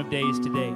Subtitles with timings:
[0.00, 0.72] Of Days today.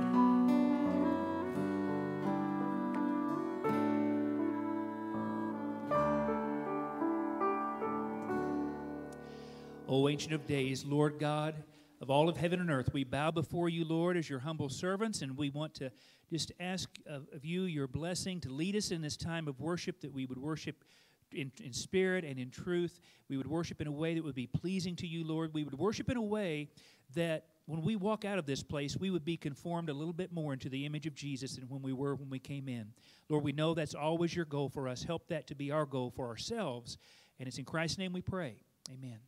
[9.88, 11.54] O Ancient of Days, Lord God
[12.02, 15.22] of all of heaven and earth, we bow before you, Lord, as your humble servants,
[15.22, 15.90] and we want to
[16.28, 20.02] just ask of, of you your blessing to lead us in this time of worship,
[20.02, 20.84] that we would worship
[21.32, 23.00] in, in spirit and in truth.
[23.30, 25.54] We would worship in a way that would be pleasing to you, Lord.
[25.54, 26.68] We would worship in a way
[27.14, 30.32] that when we walk out of this place, we would be conformed a little bit
[30.32, 32.92] more into the image of Jesus than when we were when we came in.
[33.28, 35.02] Lord, we know that's always your goal for us.
[35.02, 36.98] Help that to be our goal for ourselves.
[37.38, 38.56] And it's in Christ's name we pray.
[38.90, 39.18] Amen.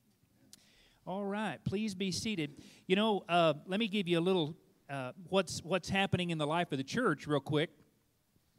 [1.07, 2.61] All right, please be seated.
[2.87, 4.55] You know, uh, let me give you a little
[4.91, 7.71] uh, what's what's happening in the life of the church real quick.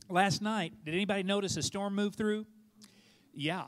[0.09, 2.45] Last night, did anybody notice a storm move through?
[3.33, 3.65] Yeah,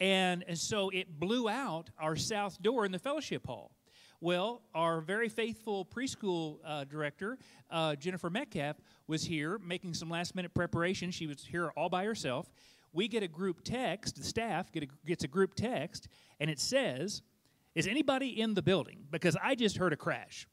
[0.00, 3.75] and, and so it blew out our south door in the fellowship hall.
[4.22, 7.38] Well, our very faithful preschool uh, director,
[7.70, 8.76] uh, Jennifer Metcalf,
[9.06, 11.10] was here making some last minute preparation.
[11.10, 12.50] She was here all by herself.
[12.94, 16.08] We get a group text, the staff get a, gets a group text,
[16.40, 17.20] and it says,
[17.74, 19.04] Is anybody in the building?
[19.10, 20.46] Because I just heard a crash.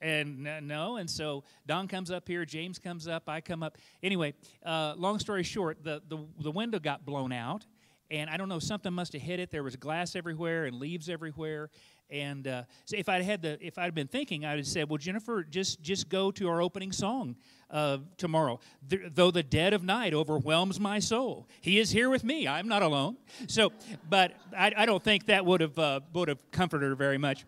[0.00, 3.76] And uh, no, and so Don comes up here, James comes up, I come up.
[4.02, 4.32] Anyway,
[4.64, 7.66] uh, long story short, the, the, the window got blown out,
[8.10, 9.50] and I don't know, something must have hit it.
[9.50, 11.68] There was glass everywhere and leaves everywhere.
[12.10, 14.96] And uh, so if I'd had the, if I'd been thinking, I'd have said, "Well,
[14.96, 17.36] Jennifer, just just go to our opening song
[17.70, 18.60] uh, tomorrow.
[18.88, 22.48] Th- Though the dead of night overwhelms my soul, He is here with me.
[22.48, 23.72] I'm not alone." So,
[24.08, 27.44] but I, I don't think that would have uh, would have comforted her very much.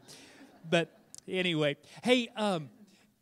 [0.68, 0.88] But
[1.26, 2.68] anyway, hey, um,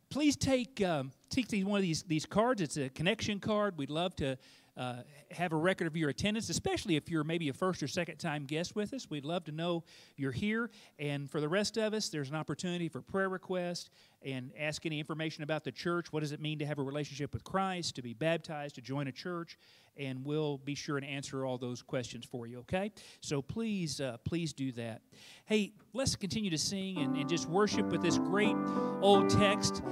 [0.09, 2.61] please take um, take these, one of these these cards.
[2.61, 3.77] It's a connection card.
[3.77, 4.37] We'd love to
[4.79, 8.15] uh, have a record of your attendance, especially if you're maybe a first or second
[8.15, 9.09] time guest with us.
[9.09, 9.83] We'd love to know
[10.15, 10.71] you're here.
[10.97, 13.89] And for the rest of us, there's an opportunity for prayer requests
[14.21, 16.13] and ask any information about the church.
[16.13, 19.09] What does it mean to have a relationship with Christ, to be baptized, to join
[19.09, 19.57] a church?
[19.97, 22.93] And we'll be sure and answer all those questions for you, okay?
[23.19, 25.01] So please, uh, please do that.
[25.43, 28.55] Hey, let's continue to sing and, and just worship with this great
[29.01, 29.83] old text.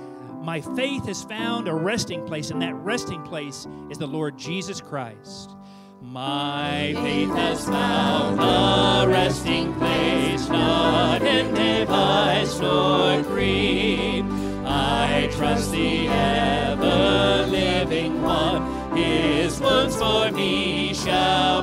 [0.42, 4.80] My faith has found a resting place, and that resting place is the Lord Jesus
[4.80, 5.56] Christ.
[6.02, 14.26] My faith has found a resting place, not in device nor creed.
[14.66, 21.57] I trust the ever living one, his wounds for me shall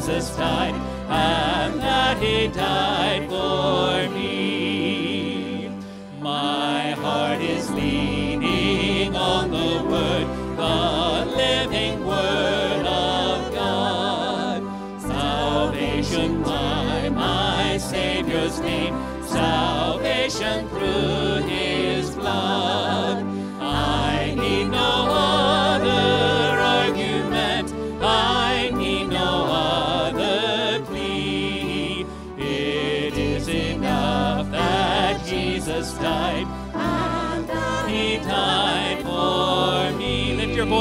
[0.00, 0.74] Jesus died
[1.10, 5.68] and that he died for me.
[6.18, 10.26] My heart is leaning on the word,
[10.56, 14.62] the living word of God.
[15.02, 18.94] Salvation by my Savior's name,
[19.26, 21.29] salvation through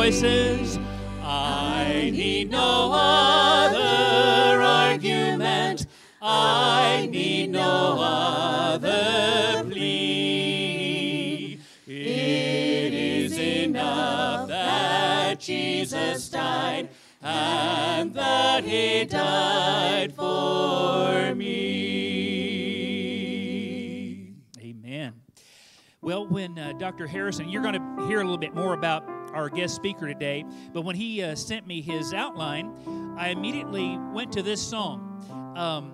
[0.10, 0.80] voices.
[1.22, 5.86] I need no other argument.
[6.20, 11.60] I need no other plea.
[11.86, 16.90] It is enough that Jesus died
[17.22, 21.54] and that he died for me.
[24.60, 25.14] Amen.
[26.02, 27.06] Well, when uh, Dr.
[27.06, 30.82] Harrison, you're going to hear a little bit more about our guest speaker today, but
[30.82, 35.54] when he uh, sent me his outline, I immediately went to this song.
[35.58, 35.94] Um,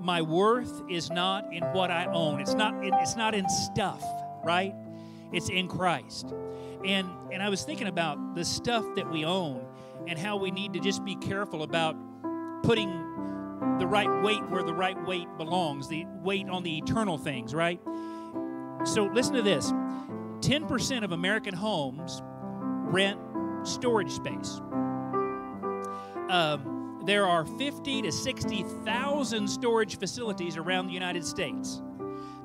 [0.00, 2.40] my worth is not in what I own.
[2.40, 2.84] It's not.
[2.84, 4.02] it- It's not in stuff,
[4.44, 4.74] right?
[5.32, 6.32] It's in Christ.
[6.84, 9.64] And and I was thinking about the stuff that we own
[10.06, 11.96] and how we need to just be careful about
[12.62, 12.90] putting
[13.78, 15.88] the right weight where the right weight belongs.
[15.88, 17.80] The weight on the eternal things, right?
[18.84, 19.72] So listen to this
[20.40, 22.22] 10% of American homes
[22.86, 23.18] rent
[23.64, 24.60] storage space.
[26.28, 31.82] Um, there are 50 to 60,000 storage facilities around the United States,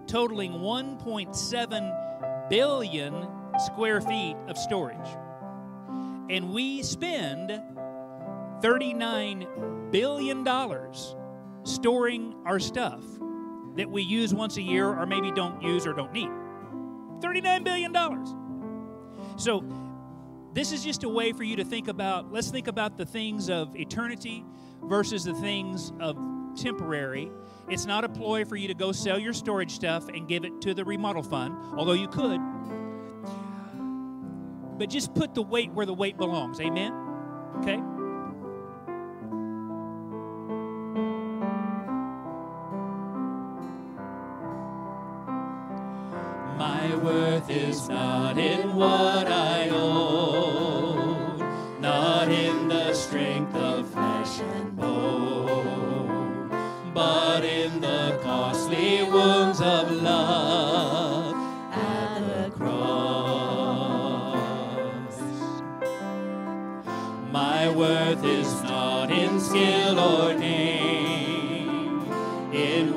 [0.07, 3.27] totaling 1.7 billion
[3.65, 4.98] square feet of storage.
[6.29, 7.50] And we spend
[8.62, 10.48] $39 billion
[11.63, 13.03] storing our stuff
[13.75, 16.29] that we use once a year or maybe don't use or don't need.
[17.19, 17.93] $39 billion.
[19.38, 19.63] So,
[20.53, 23.50] this is just a way for you to think about let's think about the things
[23.50, 24.43] of eternity
[24.84, 26.17] versus the things of
[26.55, 27.31] temporary.
[27.70, 30.62] It's not a ploy for you to go sell your storage stuff and give it
[30.62, 32.41] to the remodel fund, although you could.
[34.77, 36.60] But just put the weight where the weight belongs.
[36.60, 36.91] Amen?
[37.60, 37.77] Okay?
[46.58, 50.20] My worth is not in what I own,
[57.01, 61.36] but in the costly wounds of love
[61.74, 63.98] at the cross.
[67.31, 72.03] My worth is not in skill or name.
[72.53, 72.90] In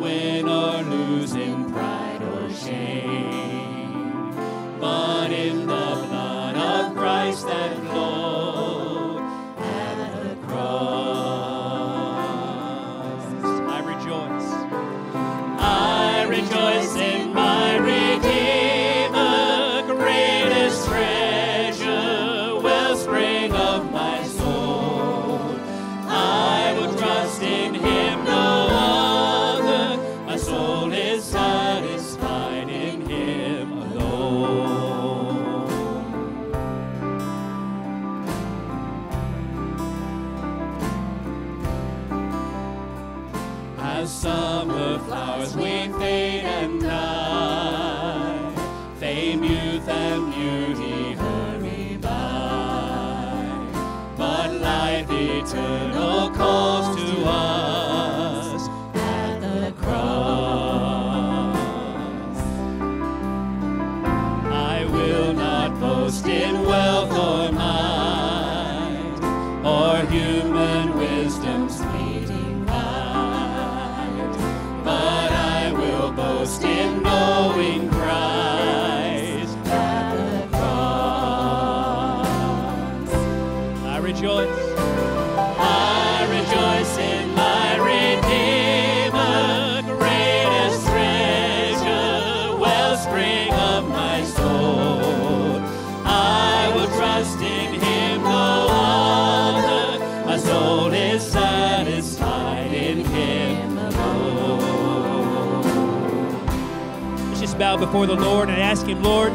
[107.94, 109.30] before the Lord and ask Him, Lord,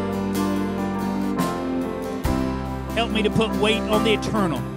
[2.93, 4.68] help me to put weight on the eternal.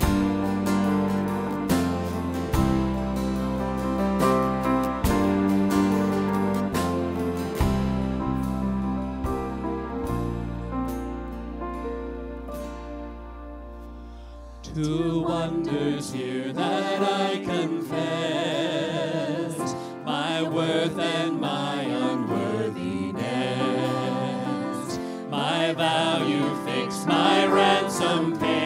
[25.73, 28.62] My value fixed, my ransom paid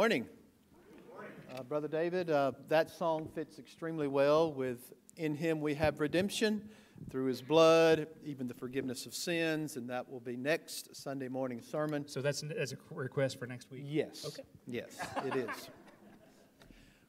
[0.00, 0.26] morning.
[1.54, 6.70] Uh, Brother David, uh, that song fits extremely well with In Him We Have Redemption
[7.10, 11.60] through His blood, even the forgiveness of sins, and that will be next Sunday morning
[11.60, 12.08] sermon.
[12.08, 13.82] So that's, that's a request for next week.
[13.84, 14.24] Yes.
[14.26, 14.42] Okay.
[14.66, 15.68] Yes, it is.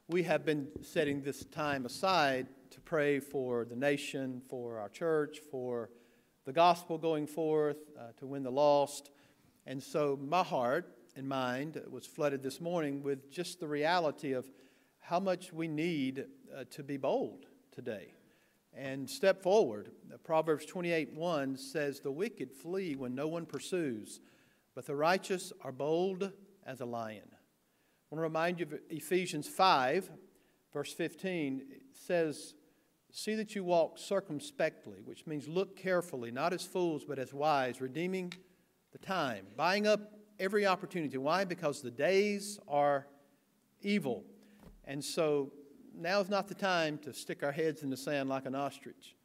[0.09, 5.39] We have been setting this time aside to pray for the nation, for our church,
[5.49, 5.91] for
[6.43, 9.11] the gospel going forth, uh, to win the lost.
[9.65, 14.49] And so my heart and mind was flooded this morning with just the reality of
[14.99, 16.25] how much we need
[16.55, 18.13] uh, to be bold today
[18.73, 19.91] and step forward.
[20.23, 24.19] Proverbs 28 1 says, The wicked flee when no one pursues,
[24.75, 26.31] but the righteous are bold
[26.65, 27.23] as a lion.
[27.31, 30.09] I want to remind you of Ephesians 5,
[30.73, 31.63] verse 15.
[31.69, 32.53] It says,
[33.11, 37.81] See that you walk circumspectly, which means look carefully, not as fools, but as wise,
[37.81, 38.33] redeeming
[38.93, 41.17] the time, buying up every opportunity.
[41.17, 41.45] Why?
[41.45, 43.05] Because the days are
[43.83, 44.25] evil.
[44.85, 45.51] And so
[45.95, 49.15] now is not the time to stick our heads in the sand like an ostrich.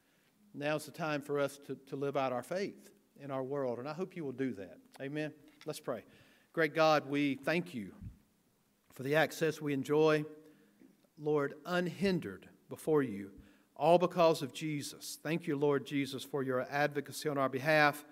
[0.54, 3.78] Now is the time for us to, to live out our faith in our world.
[3.78, 4.76] And I hope you will do that.
[5.00, 5.32] Amen.
[5.64, 6.04] Let's pray.
[6.52, 7.92] Great God, we thank you
[8.94, 10.24] for the access we enjoy,
[11.18, 13.30] Lord, unhindered before you,
[13.74, 15.18] all because of Jesus.
[15.22, 18.04] Thank you, Lord Jesus, for your advocacy on our behalf.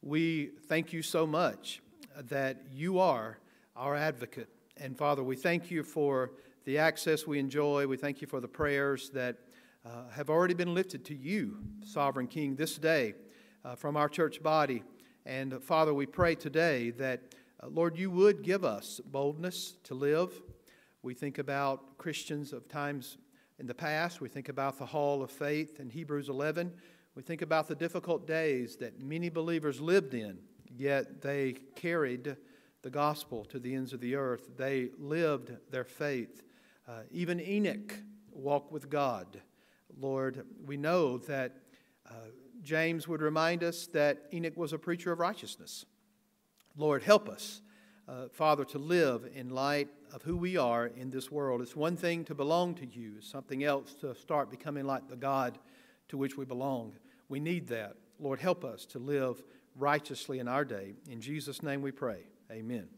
[0.00, 1.80] we thank you so much
[2.28, 3.38] that you are
[3.76, 4.48] our advocate.
[4.76, 6.32] And Father, we thank you for
[6.64, 7.86] the access we enjoy.
[7.86, 9.36] We thank you for the prayers that
[9.84, 13.14] uh, have already been lifted to you, Sovereign King, this day
[13.64, 14.82] uh, from our church body.
[15.26, 19.94] And uh, Father, we pray today that, uh, Lord, you would give us boldness to
[19.94, 20.40] live.
[21.02, 23.18] We think about Christians of times
[23.58, 24.20] in the past.
[24.20, 26.72] We think about the hall of faith in Hebrews 11.
[27.14, 30.38] We think about the difficult days that many believers lived in,
[30.76, 32.36] yet they carried
[32.82, 34.56] the gospel to the ends of the earth.
[34.56, 36.42] They lived their faith.
[36.88, 37.94] Uh, even Enoch
[38.32, 39.40] walked with God.
[40.00, 41.56] Lord, we know that
[42.08, 42.14] uh,
[42.62, 45.84] James would remind us that Enoch was a preacher of righteousness.
[46.76, 47.60] Lord, help us,
[48.08, 51.60] uh, Father, to live in light of who we are in this world.
[51.60, 55.58] It's one thing to belong to you, something else to start becoming like the God
[56.08, 56.94] to which we belong.
[57.28, 57.96] We need that.
[58.18, 59.42] Lord, help us to live
[59.76, 60.94] righteously in our day.
[61.08, 62.24] In Jesus' name we pray.
[62.50, 62.88] Amen.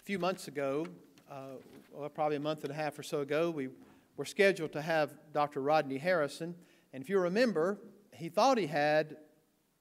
[0.00, 0.86] A few months ago,
[1.30, 1.56] uh,
[1.92, 3.68] well, probably a month and a half or so ago, we
[4.16, 5.60] were scheduled to have Dr.
[5.60, 6.54] Rodney Harrison.
[6.92, 7.78] And if you remember,
[8.12, 9.16] he thought he had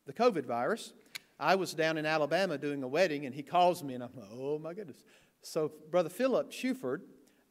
[0.06, 0.94] the COVID virus.
[1.40, 4.30] I was down in Alabama doing a wedding, and he calls me, and I'm like,
[4.34, 5.04] oh my goodness.
[5.42, 7.02] So, Brother Philip Shuford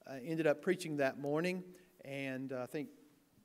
[0.07, 1.65] uh, ended up preaching that morning,
[2.05, 2.89] and uh, I think,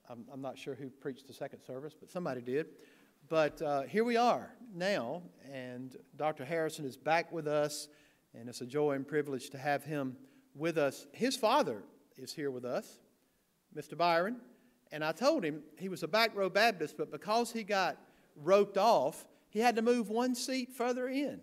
[0.08, 2.68] I'm, I'm, not sure who preached the second service, but somebody did.
[3.28, 6.46] But uh, here we are now, and Dr.
[6.46, 7.88] Harrison is back with us,
[8.36, 10.16] and it's a joy and privilege to have him
[10.54, 11.08] with us.
[11.12, 11.82] His father
[12.18, 13.00] is here with us,
[13.76, 13.98] Mr.
[13.98, 14.38] Byron,
[14.92, 17.98] and I told him he was a back row Baptist, but because he got
[18.36, 21.42] roped off, he had to move one seat further in.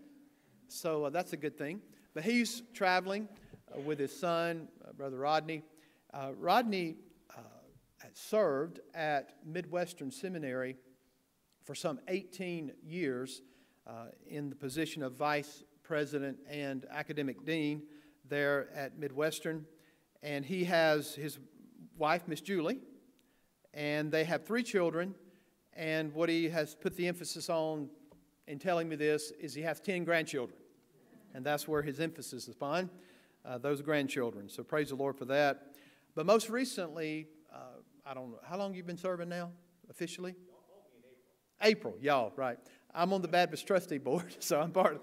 [0.68, 1.80] So uh, that's a good thing.
[2.14, 3.28] But he's traveling
[3.74, 5.64] uh, with his son, uh, Brother Rodney.
[6.14, 6.96] Uh, Rodney
[7.36, 7.40] uh,
[8.12, 10.76] served at Midwestern Seminary
[11.64, 13.42] for some 18 years
[13.86, 17.82] uh, in the position of vice president and academic dean
[18.28, 19.66] there at Midwestern.
[20.22, 21.38] And he has his
[21.96, 22.78] wife, Miss Julie,
[23.74, 25.14] and they have three children.
[25.74, 27.88] And what he has put the emphasis on
[28.46, 30.58] in telling me this is he has 10 grandchildren.
[31.34, 32.90] And that's where his emphasis is upon,
[33.44, 34.48] uh, those grandchildren.
[34.48, 35.72] So praise the Lord for that.
[36.14, 39.50] But most recently, uh, I don't know, how long you been serving now
[39.88, 40.34] officially?
[41.62, 42.58] April, y'all, right.
[42.94, 45.02] I'm on the Baptist trustee board, so I'm part of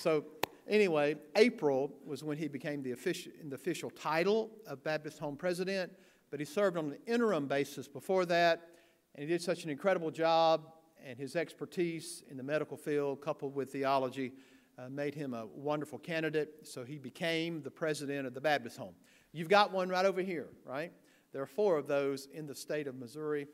[0.00, 0.24] So
[0.68, 5.92] anyway, April was when he became the official, the official title of Baptist Home President,
[6.30, 8.68] but he served on an interim basis before that,
[9.14, 10.72] and he did such an incredible job,
[11.04, 14.32] and his expertise in the medical field, coupled with theology,
[14.78, 18.94] uh, made him a wonderful candidate, so he became the president of the Baptist Home.
[19.32, 20.92] You've got one right over here, right?
[21.32, 23.46] There are four of those in the state of Missouri.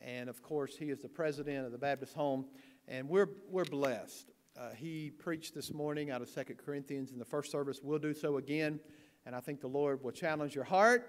[0.00, 2.46] And of course, he is the president of the Baptist Home,
[2.86, 4.30] and we're, we're blessed.
[4.58, 7.80] Uh, he preached this morning out of Second Corinthians in the first service.
[7.82, 8.80] We'll do so again,
[9.26, 11.08] and I think the Lord will challenge your heart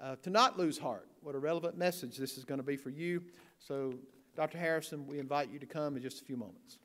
[0.00, 1.08] uh, to not lose heart.
[1.22, 3.22] What a relevant message this is going to be for you.
[3.58, 3.94] So,
[4.36, 4.58] Dr.
[4.58, 6.78] Harrison, we invite you to come in just a few moments.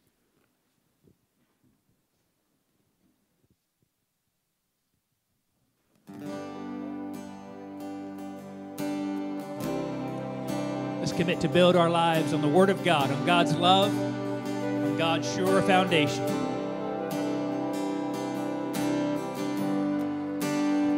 [11.15, 15.33] Commit to build our lives on the Word of God, on God's love, on God's
[15.33, 16.25] sure foundation.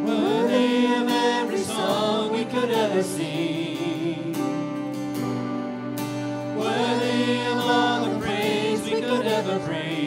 [0.04, 4.32] Worthy of every song we could ever sing.
[6.56, 9.97] Worthy of all the praise we could ever bring.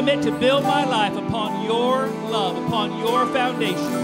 [0.00, 3.99] Commit to build my life upon your love, upon your foundation.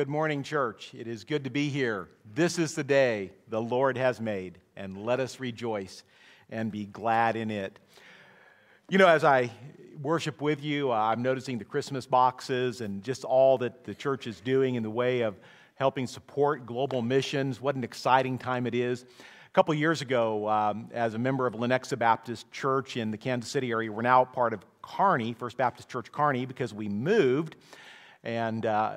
[0.00, 0.92] Good morning, church.
[0.94, 2.08] It is good to be here.
[2.34, 6.04] This is the day the Lord has made, and let us rejoice
[6.48, 7.78] and be glad in it.
[8.88, 9.50] You know, as I
[10.00, 14.26] worship with you, uh, I'm noticing the Christmas boxes and just all that the church
[14.26, 15.38] is doing in the way of
[15.74, 17.60] helping support global missions.
[17.60, 19.02] What an exciting time it is.
[19.02, 23.50] A couple years ago, um, as a member of Lenexa Baptist Church in the Kansas
[23.50, 27.56] City area, we're now part of Kearney, First Baptist Church Kearney, because we moved.
[28.22, 28.96] And uh,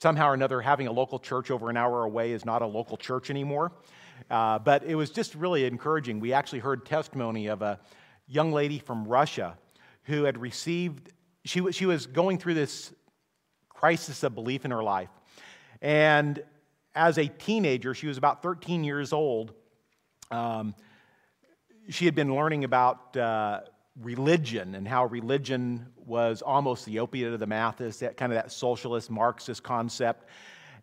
[0.00, 2.96] somehow or another, having a local church over an hour away is not a local
[2.96, 3.72] church anymore.
[4.30, 6.20] Uh, but it was just really encouraging.
[6.20, 7.80] We actually heard testimony of a
[8.26, 9.56] young lady from Russia
[10.04, 11.12] who had received,
[11.44, 12.92] she, was- she was going through this
[13.68, 15.10] crisis of belief in her life.
[15.80, 16.42] And
[16.94, 19.54] as a teenager, she was about 13 years old.
[20.30, 20.74] Um,
[21.88, 23.60] she had been learning about uh,
[24.02, 28.52] religion and how religion was almost the opiate of the masses, that kind of that
[28.52, 30.28] socialist Marxist concept.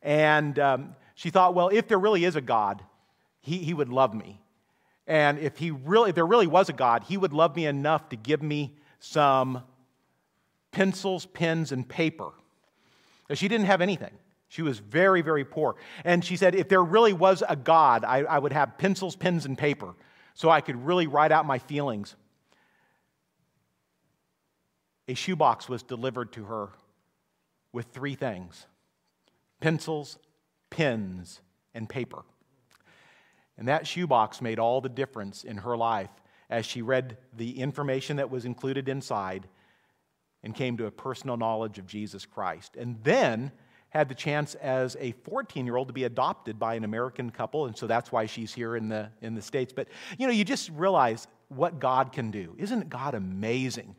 [0.01, 2.83] And um, she thought, well, if there really is a God,
[3.41, 4.41] he, he would love me.
[5.07, 8.09] And if, he really, if there really was a God, he would love me enough
[8.09, 9.61] to give me some
[10.71, 12.31] pencils, pens, and paper.
[13.33, 14.11] She didn't have anything.
[14.49, 15.75] She was very, very poor.
[16.03, 19.45] And she said, if there really was a God, I, I would have pencils, pens,
[19.45, 19.93] and paper
[20.33, 22.15] so I could really write out my feelings.
[25.07, 26.69] A shoebox was delivered to her
[27.71, 28.65] with three things
[29.61, 30.17] pencils,
[30.69, 31.41] pens,
[31.73, 32.23] and paper.
[33.57, 36.09] And that shoebox made all the difference in her life
[36.49, 39.47] as she read the information that was included inside
[40.43, 42.75] and came to a personal knowledge of Jesus Christ.
[42.75, 43.51] And then
[43.89, 47.65] had the chance as a 14 year old to be adopted by an American couple,
[47.65, 49.71] and so that's why she's here in the, in the States.
[49.73, 49.87] But
[50.17, 52.55] you know, you just realize what God can do.
[52.57, 53.95] Isn't God amazing?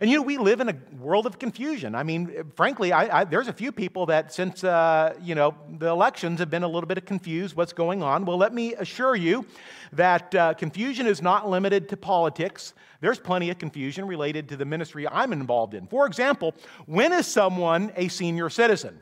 [0.00, 1.94] And you know, we live in a world of confusion.
[1.94, 5.88] I mean, frankly, I, I, there's a few people that since, uh, you know, the
[5.88, 8.24] elections have been a little bit confused what's going on.
[8.24, 9.46] Well, let me assure you
[9.92, 12.74] that uh, confusion is not limited to politics.
[13.00, 15.86] There's plenty of confusion related to the ministry I'm involved in.
[15.86, 16.54] For example,
[16.86, 19.00] when is someone a senior citizen?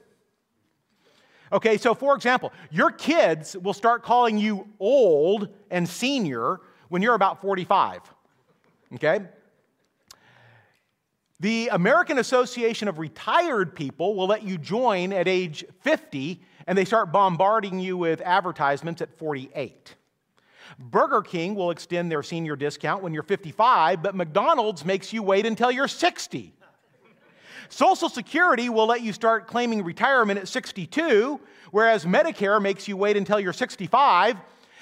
[1.53, 7.14] Okay, so for example, your kids will start calling you old and senior when you're
[7.14, 8.01] about 45.
[8.94, 9.20] Okay?
[11.38, 16.87] The American Association of Retired People will let you join at age 50 and they
[16.87, 19.94] start bombarding you with advertisements at 48.
[20.79, 25.44] Burger King will extend their senior discount when you're 55, but McDonald's makes you wait
[25.44, 26.55] until you're 60.
[27.68, 31.38] Social Security will let you start claiming retirement at 62,
[31.70, 34.37] whereas Medicare makes you wait until you're 65,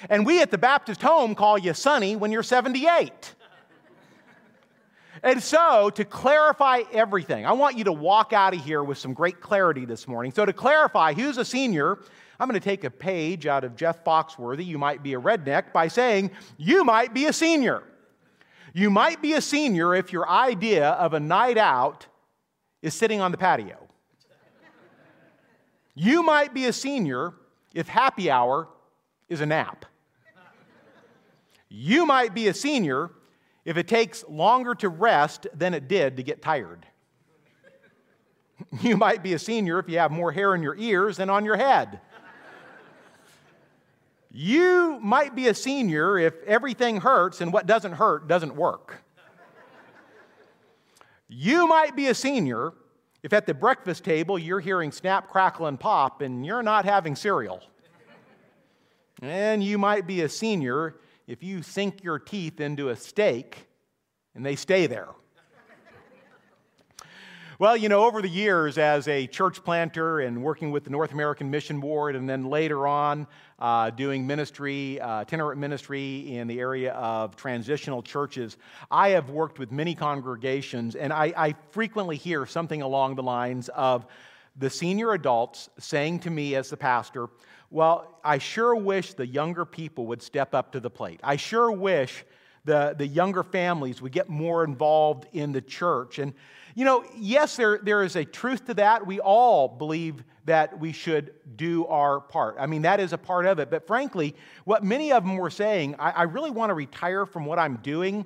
[0.09, 3.35] and we at the Baptist home call you Sonny when you're 78.
[5.25, 9.11] And so, to clarify everything, I want you to walk out of here with some
[9.15, 10.31] great clarity this morning.
[10.31, 11.97] So, to clarify who's a senior,
[12.39, 15.73] I'm going to take a page out of Jeff Foxworthy, You Might Be a Redneck,
[15.73, 17.81] by saying, You might be a senior.
[18.71, 22.05] You might be a senior if your idea of a night out
[22.83, 23.79] is sitting on the patio.
[25.95, 27.33] You might be a senior
[27.73, 28.67] if happy hour
[29.27, 29.85] is a nap.
[31.67, 33.09] You might be a senior
[33.65, 36.85] if it takes longer to rest than it did to get tired.
[38.81, 41.43] You might be a senior if you have more hair in your ears than on
[41.43, 41.99] your head.
[44.31, 49.01] You might be a senior if everything hurts and what doesn't hurt doesn't work.
[51.27, 52.73] You might be a senior
[53.23, 57.15] if at the breakfast table you're hearing snap, crackle, and pop and you're not having
[57.15, 57.61] cereal.
[59.21, 60.95] And you might be a senior
[61.27, 63.67] if you sink your teeth into a steak
[64.33, 65.09] and they stay there.
[67.57, 71.13] Well, you know, over the years, as a church planter and working with the North
[71.13, 73.27] American Mission Board, and then later on
[73.59, 78.57] uh, doing ministry, uh, itinerant ministry in the area of transitional churches,
[78.91, 83.69] I have worked with many congregations, and I, I frequently hear something along the lines
[83.69, 84.05] of
[84.57, 87.29] the senior adults saying to me as the pastor,
[87.75, 91.19] Well, I sure wish the younger people would step up to the plate.
[91.21, 92.23] I sure wish
[92.63, 96.19] the, the younger families would get more involved in the church.
[96.19, 96.33] And
[96.73, 99.05] you know, yes, there, there is a truth to that.
[99.05, 102.55] We all believe that we should do our part.
[102.57, 103.69] I mean, that is a part of it.
[103.69, 107.43] But frankly, what many of them were saying, I, I really want to retire from
[107.43, 108.25] what I'm doing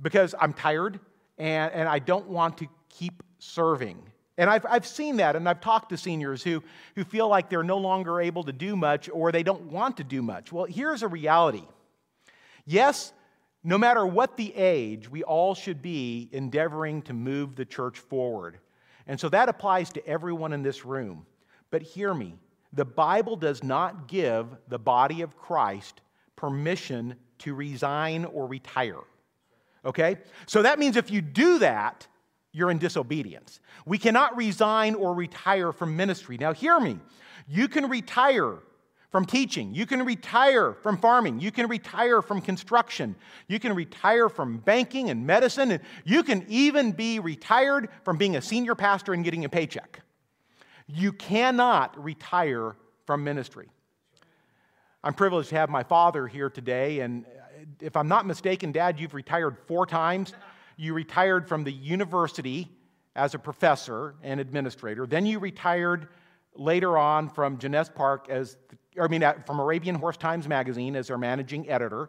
[0.00, 0.98] because I'm tired
[1.36, 4.09] and, and I don't want to keep serving.
[4.40, 6.62] And I've, I've seen that, and I've talked to seniors who,
[6.94, 10.04] who feel like they're no longer able to do much or they don't want to
[10.04, 10.50] do much.
[10.50, 11.64] Well, here's a reality.
[12.64, 13.12] Yes,
[13.62, 18.60] no matter what the age, we all should be endeavoring to move the church forward.
[19.06, 21.26] And so that applies to everyone in this room.
[21.70, 22.38] But hear me
[22.72, 26.00] the Bible does not give the body of Christ
[26.36, 29.02] permission to resign or retire.
[29.84, 30.16] Okay?
[30.46, 32.06] So that means if you do that,
[32.52, 33.60] you're in disobedience.
[33.86, 36.36] We cannot resign or retire from ministry.
[36.38, 36.98] Now, hear me.
[37.48, 38.58] You can retire
[39.10, 39.74] from teaching.
[39.74, 41.40] You can retire from farming.
[41.40, 43.16] You can retire from construction.
[43.48, 45.72] You can retire from banking and medicine.
[45.72, 50.00] And you can even be retired from being a senior pastor and getting a paycheck.
[50.86, 53.68] You cannot retire from ministry.
[55.02, 57.00] I'm privileged to have my father here today.
[57.00, 57.24] And
[57.80, 60.34] if I'm not mistaken, Dad, you've retired four times.
[60.80, 62.66] You retired from the university
[63.14, 65.06] as a professor and administrator.
[65.06, 66.08] Then you retired
[66.54, 68.56] later on from Jenness Park as
[68.98, 72.08] I mean, from Arabian Horse Times Magazine as their managing editor.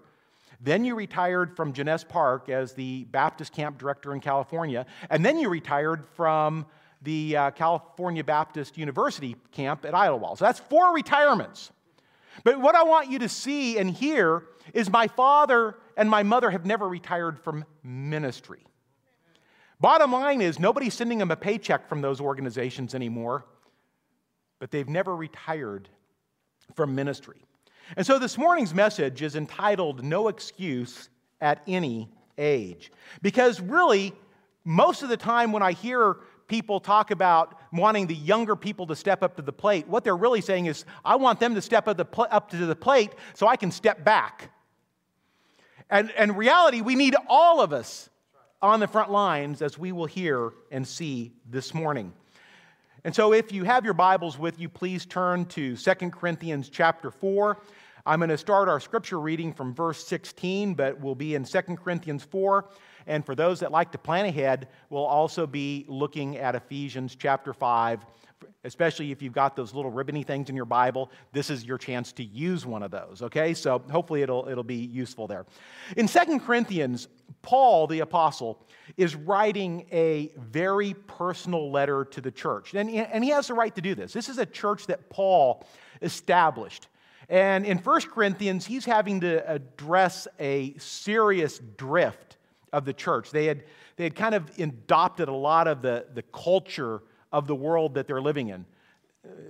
[0.62, 4.86] Then you retired from Jenness Park as the Baptist camp director in California.
[5.10, 6.66] And then you retired from
[7.02, 10.38] the uh, California Baptist University camp at Idyllwild.
[10.38, 11.74] So that's four retirements.
[12.44, 16.50] But what I want you to see and hear is my father and my mother
[16.52, 18.66] have never retired from ministry.
[19.80, 23.46] Bottom line is, nobody's sending them a paycheck from those organizations anymore.
[24.62, 25.90] but they've never retired
[26.76, 27.42] from ministry.
[27.98, 31.10] And so this morning's message is entitled No Excuse
[31.42, 32.92] at Any Age.
[33.24, 34.14] Because really,
[34.64, 36.18] most of the time when I hear
[36.52, 40.18] people talk about wanting the younger people to step up to the plate, what they're
[40.18, 43.48] really saying is, I want them to step up, pl- up to the plate so
[43.48, 44.52] I can step back.
[45.90, 48.10] And in reality, we need all of us
[48.62, 52.12] on the front lines as we will hear and see this morning.
[53.06, 57.12] And so if you have your Bibles with you, please turn to 2 Corinthians chapter
[57.12, 57.60] 4.
[58.06, 61.62] I'm going to start our scripture reading from verse 16, but we'll be in 2
[61.78, 62.66] Corinthians 4.
[63.08, 67.54] And for those that like to plan ahead, we'll also be looking at Ephesians chapter
[67.54, 68.06] 5,
[68.64, 71.12] especially if you've got those little ribbony things in your Bible.
[71.32, 73.54] This is your chance to use one of those, okay?
[73.54, 75.46] So hopefully it'll, it'll be useful there.
[75.98, 77.08] In 2 Corinthians,
[77.42, 78.64] Paul, the apostle,
[78.98, 82.74] is writing a very personal letter to the church.
[82.74, 84.14] And, and he has the right to do this.
[84.14, 85.66] This is a church that Paul
[86.02, 86.88] established.
[87.30, 92.38] And in 1 Corinthians, he's having to address a serious drift
[92.74, 93.32] of the church.
[93.32, 93.64] They had,
[93.96, 98.08] they had kind of adopted a lot of the, the culture of the world that
[98.08, 98.66] they're living in.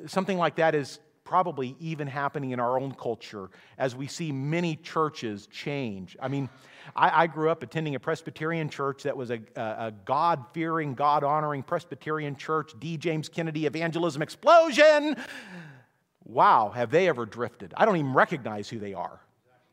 [0.05, 4.75] Something like that is probably even happening in our own culture as we see many
[4.75, 6.17] churches change.
[6.21, 6.49] I mean,
[6.95, 11.23] I, I grew up attending a Presbyterian church that was a, a God fearing, God
[11.23, 12.97] honoring Presbyterian church, D.
[12.97, 15.15] James Kennedy evangelism explosion
[16.31, 17.73] wow, have they ever drifted?
[17.75, 19.19] I don't even recognize who they are.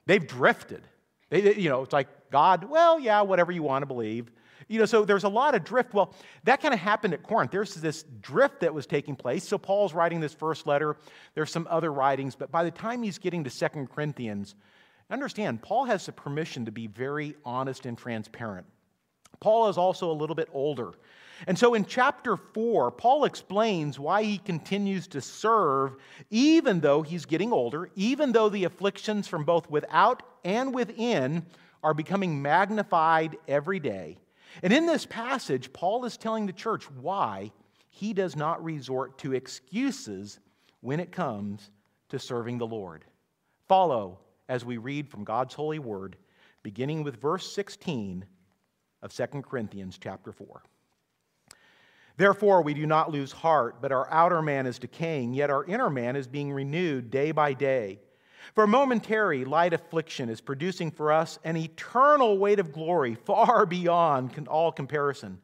[0.06, 0.82] They've drifted.
[1.30, 4.30] They, you know, it's like, God, well, yeah, whatever you want to believe.
[4.68, 5.94] You know, so there's a lot of drift.
[5.94, 6.14] Well,
[6.44, 7.50] that kind of happened at Corinth.
[7.50, 9.46] There's this drift that was taking place.
[9.46, 10.96] So Paul's writing this first letter.
[11.34, 14.54] There's some other writings, but by the time he's getting to Second Corinthians,
[15.10, 18.66] understand, Paul has the permission to be very honest and transparent.
[19.40, 20.92] Paul is also a little bit older.
[21.46, 25.96] And so in chapter 4, Paul explains why he continues to serve
[26.30, 31.46] even though he's getting older, even though the afflictions from both without and within
[31.82, 34.18] are becoming magnified every day.
[34.62, 37.52] And in this passage, Paul is telling the church why
[37.90, 40.40] he does not resort to excuses
[40.80, 41.70] when it comes
[42.08, 43.04] to serving the Lord.
[43.68, 46.16] Follow as we read from God's holy word,
[46.62, 48.24] beginning with verse 16
[49.02, 50.62] of 2 Corinthians chapter 4.
[52.18, 55.88] Therefore, we do not lose heart, but our outer man is decaying, yet our inner
[55.88, 58.00] man is being renewed day by day.
[58.56, 64.48] For momentary light affliction is producing for us an eternal weight of glory far beyond
[64.48, 65.40] all comparison,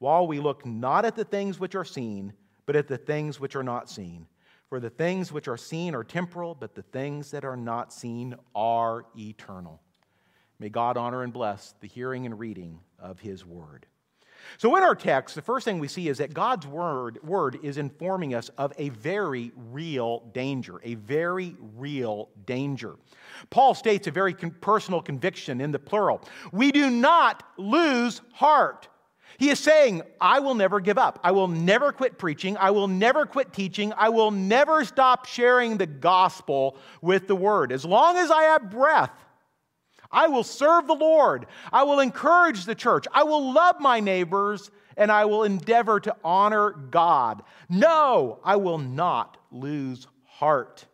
[0.00, 2.32] while we look not at the things which are seen,
[2.66, 4.26] but at the things which are not seen.
[4.68, 8.34] For the things which are seen are temporal, but the things that are not seen
[8.52, 9.80] are eternal.
[10.58, 13.86] May God honor and bless the hearing and reading of his word.
[14.58, 17.78] So, in our text, the first thing we see is that God's word, word is
[17.78, 22.96] informing us of a very real danger, a very real danger.
[23.50, 26.22] Paul states a very con- personal conviction in the plural.
[26.52, 28.88] We do not lose heart.
[29.38, 31.18] He is saying, I will never give up.
[31.22, 32.56] I will never quit preaching.
[32.56, 33.92] I will never quit teaching.
[33.96, 37.70] I will never stop sharing the gospel with the word.
[37.70, 39.10] As long as I have breath,
[40.10, 41.46] I will serve the Lord.
[41.72, 43.06] I will encourage the church.
[43.12, 47.42] I will love my neighbors and I will endeavor to honor God.
[47.68, 50.86] No, I will not lose heart.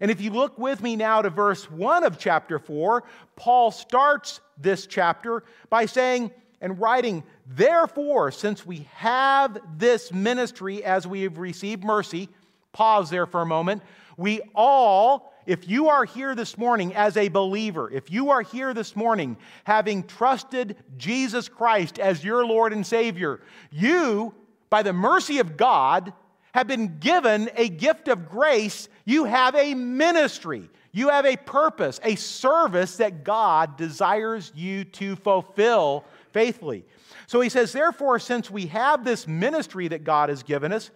[0.00, 3.04] And if you look with me now to verse 1 of chapter 4,
[3.36, 6.30] Paul starts this chapter by saying
[6.62, 12.28] and writing, Therefore, since we have this ministry as we have received mercy,
[12.72, 13.82] pause there for a moment,
[14.16, 18.74] we all if you are here this morning as a believer, if you are here
[18.74, 24.34] this morning having trusted Jesus Christ as your Lord and Savior, you,
[24.68, 26.12] by the mercy of God,
[26.52, 28.88] have been given a gift of grace.
[29.04, 30.68] You have a ministry.
[30.92, 36.84] You have a purpose, a service that God desires you to fulfill faithfully.
[37.28, 40.90] So he says, therefore, since we have this ministry that God has given us,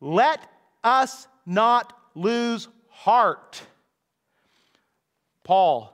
[0.00, 0.40] let
[0.82, 2.66] us not lose
[3.00, 3.62] heart.
[5.42, 5.90] Paul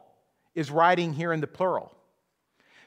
[0.57, 1.97] is writing here in the plural.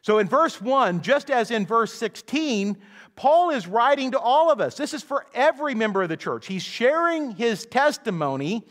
[0.01, 2.75] So in verse 1, just as in verse 16,
[3.15, 4.75] Paul is writing to all of us.
[4.75, 6.47] This is for every member of the church.
[6.47, 8.67] He's sharing his testimony,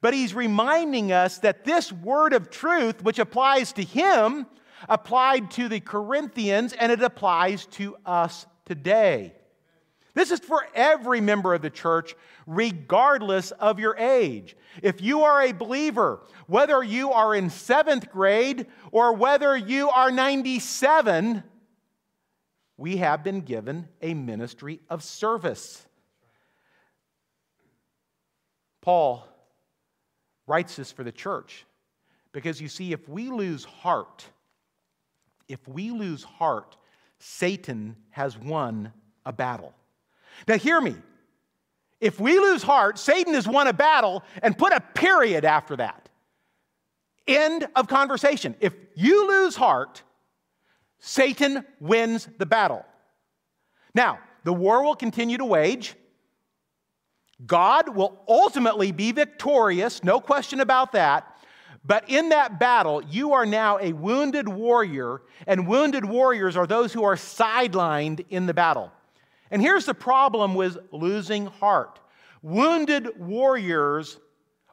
[0.00, 4.46] but he's reminding us that this word of truth, which applies to him,
[4.88, 9.34] applied to the Corinthians, and it applies to us today.
[10.16, 14.56] This is for every member of the church, regardless of your age.
[14.82, 20.10] If you are a believer, whether you are in seventh grade or whether you are
[20.10, 21.42] 97,
[22.78, 25.86] we have been given a ministry of service.
[28.80, 29.28] Paul
[30.46, 31.66] writes this for the church
[32.32, 34.24] because you see, if we lose heart,
[35.46, 36.78] if we lose heart,
[37.18, 38.94] Satan has won
[39.26, 39.74] a battle.
[40.46, 40.96] Now, hear me.
[42.00, 46.08] If we lose heart, Satan has won a battle and put a period after that.
[47.26, 48.54] End of conversation.
[48.60, 50.02] If you lose heart,
[50.98, 52.84] Satan wins the battle.
[53.94, 55.94] Now, the war will continue to wage.
[57.44, 61.36] God will ultimately be victorious, no question about that.
[61.84, 66.92] But in that battle, you are now a wounded warrior, and wounded warriors are those
[66.92, 68.92] who are sidelined in the battle.
[69.50, 72.00] And here's the problem with losing heart
[72.42, 74.18] wounded warriors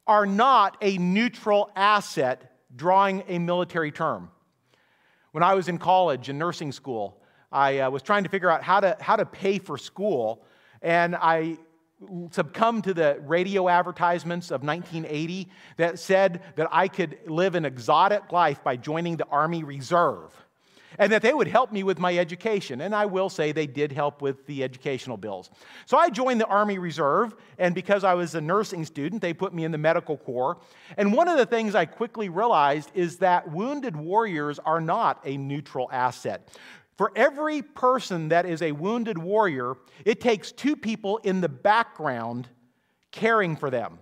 [0.05, 4.29] are not a neutral asset, drawing a military term.
[5.31, 7.21] When I was in college and nursing school,
[7.51, 10.43] I uh, was trying to figure out how to, how to pay for school,
[10.81, 11.57] and I
[12.31, 15.47] succumbed to the radio advertisements of 1980
[15.77, 20.33] that said that I could live an exotic life by joining the Army Reserve
[20.99, 22.81] and that they would help me with my education.
[22.81, 25.49] And I will say they did help with the educational bills.
[25.85, 29.53] So I joined the Army Reserve, and because I was a nursing student, they put
[29.53, 30.57] me in the medical corps.
[30.97, 35.37] And one of the things I quickly realized is that wounded warriors are not a
[35.37, 36.49] neutral asset.
[36.97, 39.75] For every person that is a wounded warrior,
[40.05, 42.47] it takes two people in the background
[43.11, 43.99] caring for them.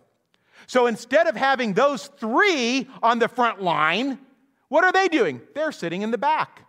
[0.67, 4.19] So instead of having those three on the front line,
[4.67, 5.41] what are they doing?
[5.55, 6.65] They're sitting in the back,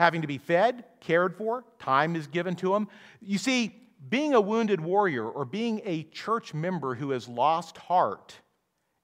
[0.00, 2.88] having to be fed, cared for, time is given to them.
[3.20, 3.76] You see,
[4.08, 8.34] being a wounded warrior or being a church member who has lost heart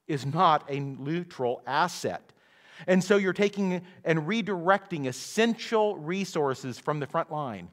[0.07, 2.33] is not a neutral asset.
[2.87, 7.69] And so you're taking and redirecting essential resources from the front line.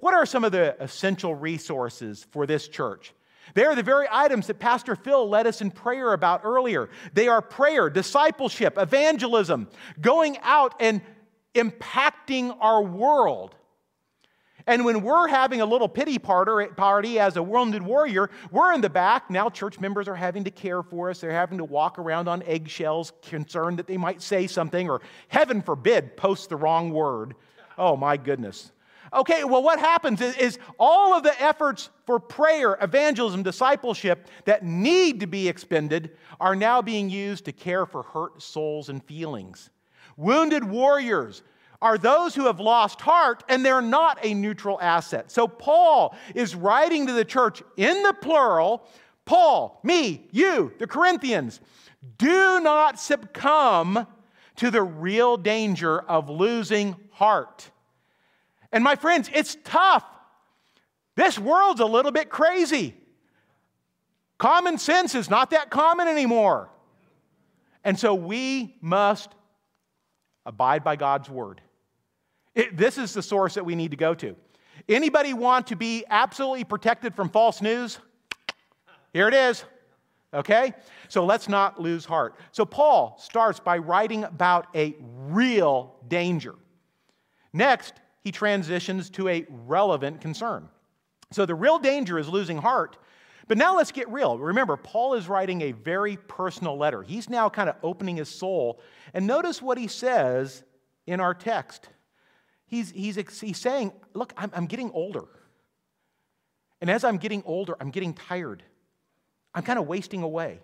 [0.00, 3.14] What are some of the essential resources for this church?
[3.54, 6.88] They are the very items that Pastor Phil led us in prayer about earlier.
[7.12, 9.68] They are prayer, discipleship, evangelism,
[10.00, 11.02] going out and
[11.54, 13.54] impacting our world.
[14.66, 18.88] And when we're having a little pity party as a wounded warrior, we're in the
[18.88, 19.30] back.
[19.30, 21.20] Now, church members are having to care for us.
[21.20, 25.60] They're having to walk around on eggshells, concerned that they might say something or, heaven
[25.60, 27.34] forbid, post the wrong word.
[27.76, 28.72] Oh, my goodness.
[29.12, 34.64] Okay, well, what happens is, is all of the efforts for prayer, evangelism, discipleship that
[34.64, 39.70] need to be expended are now being used to care for hurt souls and feelings.
[40.16, 41.42] Wounded warriors,
[41.82, 45.30] are those who have lost heart and they're not a neutral asset.
[45.30, 48.88] So Paul is writing to the church in the plural
[49.24, 51.60] Paul, me, you, the Corinthians,
[52.18, 54.06] do not succumb
[54.56, 57.70] to the real danger of losing heart.
[58.70, 60.04] And my friends, it's tough.
[61.16, 62.94] This world's a little bit crazy.
[64.36, 66.68] Common sense is not that common anymore.
[67.82, 69.30] And so we must
[70.46, 71.60] abide by God's word.
[72.54, 74.36] It, this is the source that we need to go to.
[74.88, 77.98] Anybody want to be absolutely protected from false news?
[79.12, 79.64] Here it is.
[80.32, 80.74] Okay?
[81.08, 82.34] So let's not lose heart.
[82.52, 86.56] So Paul starts by writing about a real danger.
[87.52, 90.68] Next, he transitions to a relevant concern.
[91.30, 92.96] So the real danger is losing heart.
[93.46, 94.38] But now let's get real.
[94.38, 97.02] Remember, Paul is writing a very personal letter.
[97.02, 98.80] He's now kind of opening his soul.
[99.12, 100.62] And notice what he says
[101.06, 101.88] in our text.
[102.66, 105.26] He's, he's, he's saying, Look, I'm, I'm getting older.
[106.80, 108.62] And as I'm getting older, I'm getting tired.
[109.54, 110.60] I'm kind of wasting away.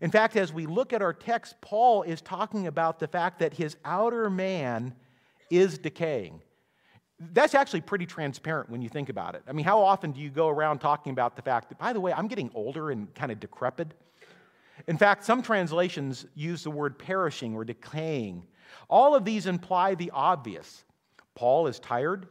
[0.00, 3.54] In fact, as we look at our text, Paul is talking about the fact that
[3.54, 4.94] his outer man
[5.50, 6.42] is decaying.
[7.20, 9.42] That's actually pretty transparent when you think about it.
[9.46, 12.00] I mean, how often do you go around talking about the fact that, by the
[12.00, 13.92] way, I'm getting older and kind of decrepit?
[14.86, 18.46] In fact, some translations use the word perishing or decaying.
[18.88, 20.84] All of these imply the obvious
[21.34, 22.26] Paul is tired,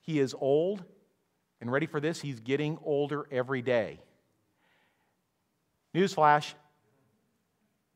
[0.00, 0.82] he is old,
[1.60, 4.00] and ready for this, he's getting older every day.
[5.94, 6.54] Newsflash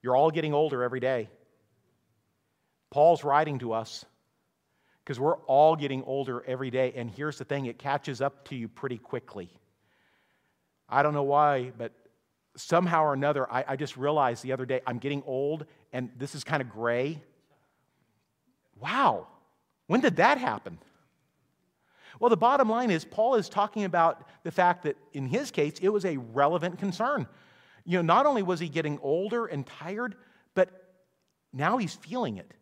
[0.05, 1.31] you're all getting older every day.
[2.91, 4.05] Paul's writing to us
[5.05, 6.93] because we're all getting older every day.
[6.97, 9.51] And here's the thing it catches up to you pretty quickly.
[10.89, 11.93] I don't know why, but
[12.57, 16.35] somehow or another, I, I just realized the other day I'm getting old and this
[16.35, 17.23] is kind of gray.
[18.81, 19.27] Wow.
[19.87, 20.79] When did that happen?
[22.21, 25.75] Well, the bottom line is, Paul is talking about the fact that in his case,
[25.83, 27.27] it was a relevant concern.
[27.85, 30.15] You know, not only was he getting older and tired,
[30.55, 30.71] but
[31.53, 32.55] now he's feeling it.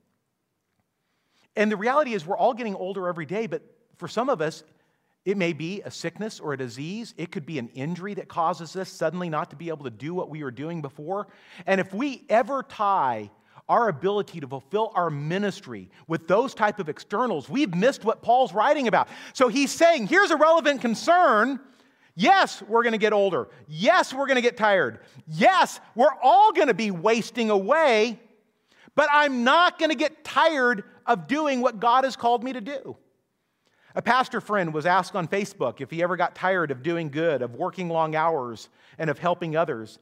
[1.56, 3.62] And the reality is, we're all getting older every day, but
[3.98, 4.64] for some of us,
[5.24, 7.14] It may be a sickness or a disease.
[7.16, 10.14] It could be an injury that causes us suddenly not to be able to do
[10.14, 11.28] what we were doing before.
[11.64, 13.30] And if we ever tie
[13.68, 18.52] our ability to fulfill our ministry with those type of externals, we've missed what Paul's
[18.52, 19.06] writing about.
[19.32, 21.60] So he's saying, here's a relevant concern.
[22.16, 23.48] Yes, we're going to get older.
[23.68, 24.98] Yes, we're going to get tired.
[25.28, 28.18] Yes, we're all going to be wasting away,
[28.96, 32.60] but I'm not going to get tired of doing what God has called me to
[32.60, 32.96] do.
[33.94, 37.42] A pastor friend was asked on Facebook if he ever got tired of doing good,
[37.42, 39.98] of working long hours, and of helping others.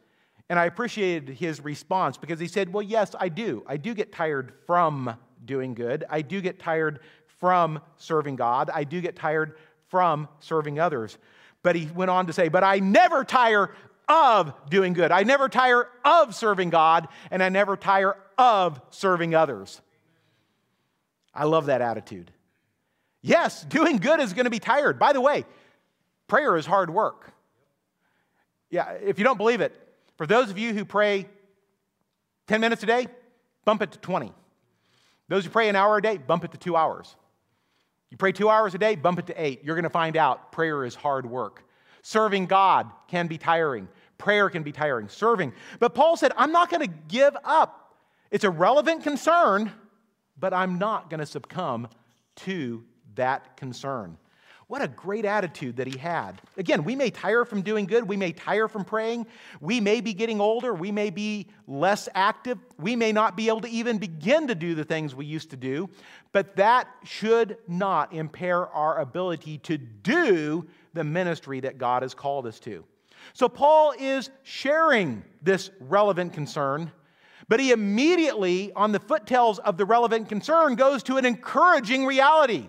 [0.48, 3.64] And I appreciated his response because he said, Well, yes, I do.
[3.66, 6.05] I do get tired from doing good.
[6.09, 7.01] I do get tired
[7.38, 8.70] from serving God.
[8.72, 9.57] I do get tired
[9.88, 11.18] from serving others.
[11.62, 13.74] But he went on to say, But I never tire
[14.09, 15.12] of doing good.
[15.12, 19.80] I never tire of serving God, and I never tire of serving others.
[21.35, 22.31] I love that attitude.
[23.22, 24.99] Yes, doing good is going to be tired.
[24.99, 25.45] By the way,
[26.26, 27.33] prayer is hard work.
[28.70, 29.74] Yeah, if you don't believe it,
[30.16, 31.26] for those of you who pray
[32.47, 33.07] 10 minutes a day,
[33.64, 34.33] bump it to 20.
[35.28, 37.14] Those who pray an hour a day, bump it to two hours.
[38.11, 39.61] You pray two hours a day, bump it to eight.
[39.62, 41.62] You're going to find out prayer is hard work.
[42.03, 43.89] Serving God can be tiring.
[44.18, 45.09] Prayer can be tiring.
[45.09, 45.53] Serving.
[45.78, 47.97] But Paul said, I'm not going to give up.
[48.31, 49.72] It's a relevant concern,
[50.41, 51.88] but I'm not going to succumb
[52.36, 52.82] to
[53.14, 54.16] that concern.
[54.70, 56.41] What a great attitude that he had.
[56.57, 58.07] Again, we may tire from doing good.
[58.07, 59.26] We may tire from praying.
[59.61, 60.72] We may be getting older.
[60.72, 62.57] We may be less active.
[62.78, 65.57] We may not be able to even begin to do the things we used to
[65.57, 65.91] do.
[66.30, 72.47] But that should not impair our ability to do the ministry that God has called
[72.47, 72.84] us to.
[73.32, 76.93] So, Paul is sharing this relevant concern,
[77.51, 82.68] but he immediately, on the foottails of the relevant concern, goes to an encouraging reality.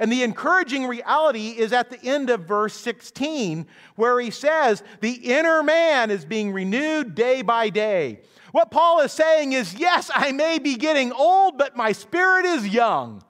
[0.00, 5.12] And the encouraging reality is at the end of verse 16, where he says, The
[5.12, 8.18] inner man is being renewed day by day.
[8.50, 12.66] What Paul is saying is, Yes, I may be getting old, but my spirit is
[12.66, 13.22] young.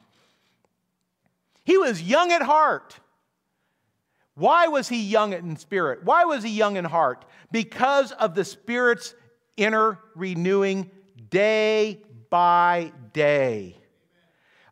[1.65, 2.99] He was young at heart.
[4.35, 6.05] Why was he young in spirit?
[6.05, 7.27] Why was he young in heart?
[7.53, 9.15] Because of the Spirit's
[9.57, 10.91] inner renewing
[11.31, 12.01] day
[12.31, 13.77] by day.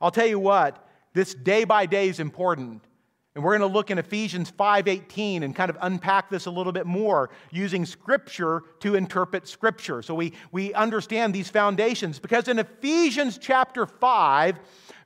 [0.00, 2.82] I'll tell you what, this day by day is important.
[3.34, 6.72] And we're going to look in Ephesians 5:18 and kind of unpack this a little
[6.72, 10.02] bit more using scripture to interpret scripture.
[10.02, 14.60] So we, we understand these foundations because in Ephesians chapter 5,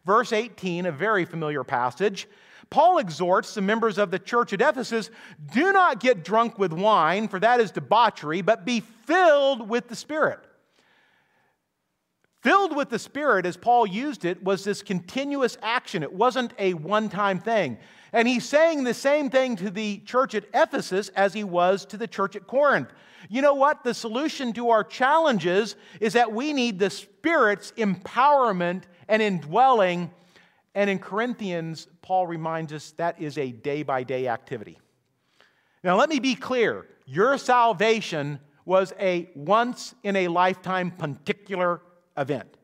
[0.05, 2.29] verse 18, a very familiar passage,
[2.71, 5.11] Paul exhorts the members of the church at Ephesus
[5.53, 9.97] do not get drunk with wine, for that is debauchery, but be filled with the
[9.97, 10.41] Spirit.
[12.43, 16.03] Filled with the Spirit, as Paul used it, was this continuous action.
[16.03, 17.79] It wasn't a one time thing.
[18.13, 21.97] And he's saying the same thing to the church at Ephesus as he was to
[21.97, 22.91] the church at Corinth.
[23.29, 23.83] You know what?
[23.83, 30.11] The solution to our challenges is that we need the Spirit's empowerment and indwelling.
[30.79, 34.79] And in Corinthians, Paul reminds us that is a day by day activity.
[35.83, 41.83] Now, let me be clear your salvation was a once in a lifetime particular
[42.17, 42.57] event.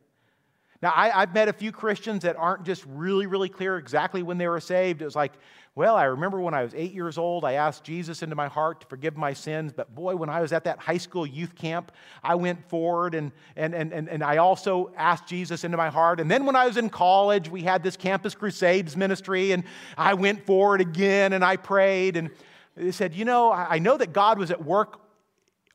[0.80, 4.38] Now, I, have met a few Christians that aren't just really, really clear exactly when
[4.38, 5.02] they were saved.
[5.02, 5.32] It was like,
[5.76, 8.82] well, I remember when I was eight years old, I asked Jesus into my heart
[8.82, 9.72] to forgive my sins.
[9.72, 11.90] But boy, when I was at that high school youth camp,
[12.22, 16.20] I went forward and, and, and, and, and I also asked Jesus into my heart.
[16.20, 19.64] And then when I was in college, we had this Campus Crusades ministry, and
[19.98, 22.16] I went forward again and I prayed.
[22.16, 22.30] And
[22.76, 25.00] they said, you know, I know that God was at work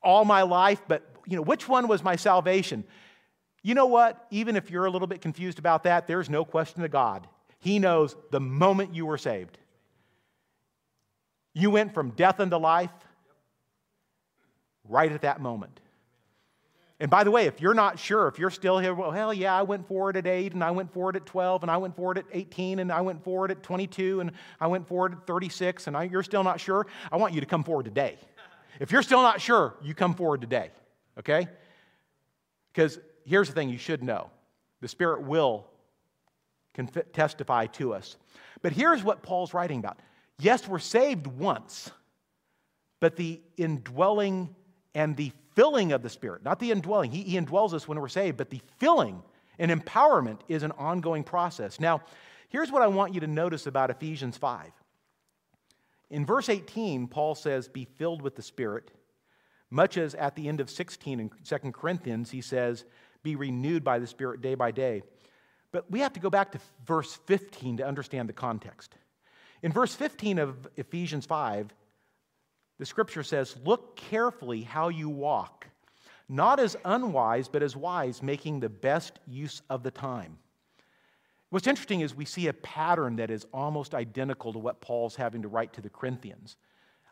[0.01, 2.85] all my life, but you know, which one was my salvation?
[3.63, 4.27] You know what?
[4.31, 7.27] Even if you're a little bit confused about that, there's no question to God.
[7.59, 9.57] He knows the moment you were saved.
[11.53, 12.91] You went from death unto life
[14.87, 15.79] right at that moment.
[17.01, 19.55] And by the way, if you're not sure, if you're still here, well, hell yeah,
[19.55, 22.17] I went forward at 8, and I went forward at 12, and I went forward
[22.17, 25.95] at 18, and I went forward at 22, and I went forward at 36, and
[25.95, 28.17] I, you're still not sure, I want you to come forward today.
[28.81, 30.71] If you're still not sure, you come forward today,
[31.17, 31.47] okay?
[32.73, 34.29] Because here's the thing you should know
[34.81, 35.67] the Spirit will
[37.13, 38.17] testify to us.
[38.61, 39.99] But here's what Paul's writing about.
[40.39, 41.91] Yes, we're saved once,
[42.99, 44.55] but the indwelling
[44.95, 48.07] and the filling of the Spirit, not the indwelling, he, he indwells us when we're
[48.07, 49.21] saved, but the filling
[49.57, 51.79] and empowerment is an ongoing process.
[51.79, 52.01] Now,
[52.47, 54.71] here's what I want you to notice about Ephesians 5.
[56.09, 58.91] In verse 18, Paul says, Be filled with the Spirit,
[59.69, 62.85] much as at the end of 16 in 2 Corinthians, he says,
[63.23, 65.03] be renewed by the Spirit day by day.
[65.71, 68.95] But we have to go back to verse 15 to understand the context.
[69.61, 71.73] In verse 15 of Ephesians 5,
[72.77, 75.67] the scripture says, Look carefully how you walk,
[76.29, 80.37] not as unwise, but as wise, making the best use of the time.
[81.49, 85.41] What's interesting is we see a pattern that is almost identical to what Paul's having
[85.41, 86.57] to write to the Corinthians.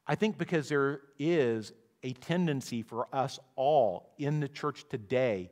[0.05, 1.73] I think because there is
[2.03, 5.49] a tendency for us all in the church today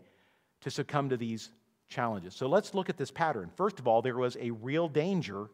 [0.62, 1.50] to succumb to these
[1.90, 2.36] challenges.
[2.36, 3.52] So let's look at this pattern.
[3.58, 5.50] First of all, there was a real danger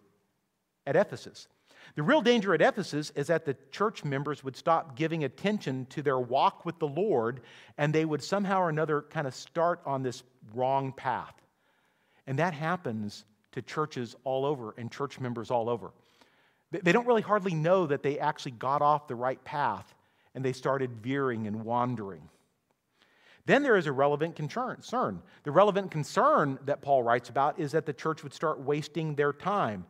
[0.86, 1.47] at Ephesus.
[1.95, 6.01] The real danger at Ephesus is that the church members would stop giving attention to
[6.01, 7.41] their walk with the Lord
[7.77, 10.23] and they would somehow or another kind of start on this
[10.53, 11.36] wrong path.
[12.27, 15.91] And that happens to churches all over and church members all over.
[16.71, 19.93] They don't really hardly know that they actually got off the right path
[20.34, 22.29] and they started veering and wandering.
[23.45, 25.21] Then there is a relevant concern.
[25.43, 29.34] The relevant concern that Paul writes about is that the church would start wasting their
[29.34, 29.86] time,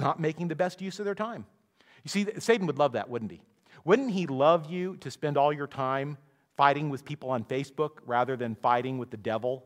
[0.00, 1.46] not making the best use of their time.
[2.04, 3.40] You see, Satan would love that, wouldn't he?
[3.84, 6.18] Wouldn't he love you to spend all your time
[6.56, 9.64] fighting with people on Facebook rather than fighting with the devil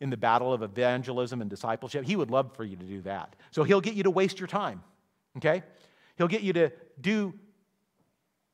[0.00, 2.04] in the battle of evangelism and discipleship?
[2.04, 3.34] He would love for you to do that.
[3.50, 4.82] So he'll get you to waste your time,
[5.38, 5.62] okay?
[6.18, 7.34] He'll get you to do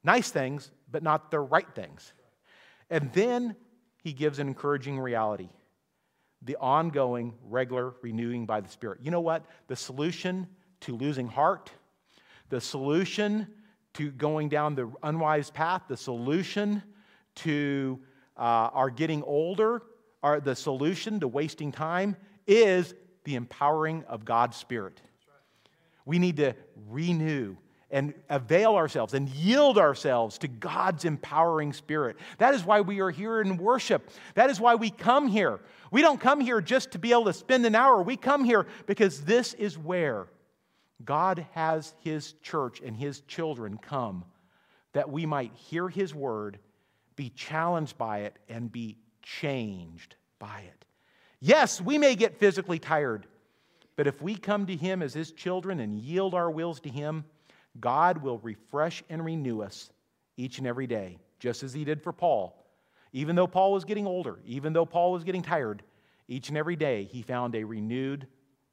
[0.04, 2.12] nice things, but not the right things.
[2.90, 3.56] And then
[4.02, 5.48] he gives an encouraging reality
[6.44, 8.98] the ongoing, regular renewing by the Spirit.
[9.02, 9.44] You know what?
[9.68, 10.48] The solution
[10.82, 11.70] to losing heart,
[12.48, 13.46] the solution
[13.94, 16.82] to going down the unwise path, the solution
[17.34, 17.98] to
[18.36, 19.82] uh, our getting older,
[20.22, 22.16] our, the solution to wasting time
[22.46, 25.00] is the empowering of God's Spirit.
[26.04, 26.54] We need to
[26.88, 27.56] renew
[27.90, 32.16] and avail ourselves and yield ourselves to God's empowering spirit.
[32.38, 34.10] That is why we are here in worship.
[34.34, 35.60] That is why we come here.
[35.90, 38.02] We don't come here just to be able to spend an hour.
[38.02, 40.26] We come here because this is where
[41.04, 44.24] God has His church and His children come
[44.92, 46.58] that we might hear His word,
[47.16, 50.84] be challenged by it, and be changed by it.
[51.40, 53.26] Yes, we may get physically tired,
[53.96, 57.24] but if we come to Him as His children and yield our wills to Him,
[57.80, 59.90] God will refresh and renew us
[60.36, 62.58] each and every day, just as He did for Paul.
[63.12, 65.82] Even though Paul was getting older, even though Paul was getting tired,
[66.28, 68.26] each and every day he found a renewed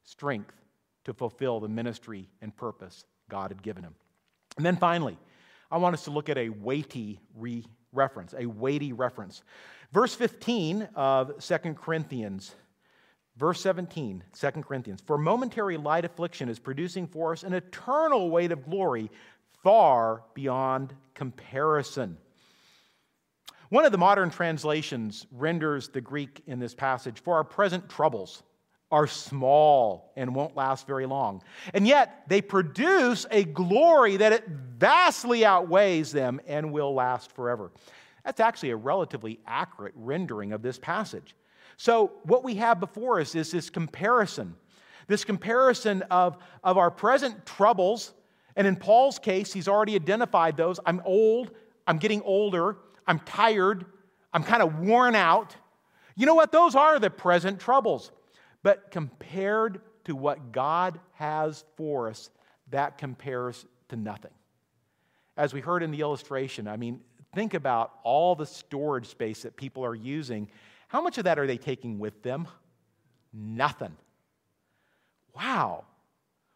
[0.04, 0.59] strength
[1.06, 3.96] to fulfill the ministry and purpose God had given him.
[4.58, 5.18] And then finally,
[5.72, 9.44] I want us to look at a weighty re- reference, a weighty reference.
[9.92, 12.56] Verse 15 of Second Corinthians
[13.40, 15.02] Verse 17, 2 Corinthians.
[15.08, 19.10] For momentary light affliction is producing for us an eternal weight of glory
[19.64, 22.18] far beyond comparison.
[23.70, 28.44] One of the modern translations renders the Greek in this passage for our present troubles
[28.92, 31.42] are small and won't last very long.
[31.74, 37.72] And yet they produce a glory that it vastly outweighs them and will last forever.
[38.26, 41.36] That's actually a relatively accurate rendering of this passage.
[41.78, 44.56] So, what we have before us is this comparison
[45.10, 48.14] this comparison of, of our present troubles.
[48.56, 50.80] And in Paul's case, he's already identified those.
[50.86, 51.52] I'm old,
[51.86, 53.86] I'm getting older, I'm tired,
[54.32, 55.56] I'm kind of worn out.
[56.16, 56.52] You know what?
[56.52, 58.12] Those are the present troubles.
[58.64, 62.30] But compared to what God has for us,
[62.72, 64.32] that compares to nothing.
[65.38, 67.00] As we heard in the illustration, I mean,
[67.34, 70.50] think about all the storage space that people are using
[70.90, 72.48] how much of that are they taking with them?
[73.32, 73.96] Nothing.
[75.36, 75.86] Wow.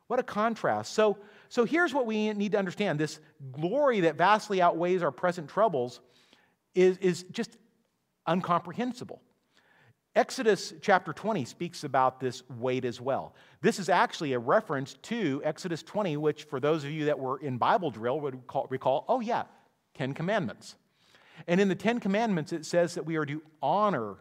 [0.08, 0.94] What a contrast.
[0.94, 3.20] So, so here's what we need to understand this
[3.52, 6.02] glory that vastly outweighs our present troubles
[6.74, 7.58] is, is just
[8.28, 9.22] incomprehensible.
[10.16, 13.34] Exodus chapter 20 speaks about this weight as well.
[13.62, 17.40] This is actually a reference to Exodus 20, which, for those of you that were
[17.40, 19.44] in Bible drill, would call, recall oh, yeah,
[19.96, 20.76] Ten Commandments.
[21.48, 24.18] And in the Ten Commandments, it says that we are to honor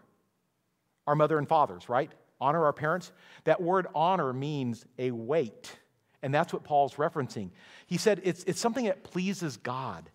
[1.06, 2.10] our mother and fathers, right?
[2.40, 3.12] Honor our parents.
[3.44, 5.76] That word honor means a weight.
[6.22, 7.50] And that's what Paul's referencing.
[7.86, 10.08] He said it's, it's something that pleases God.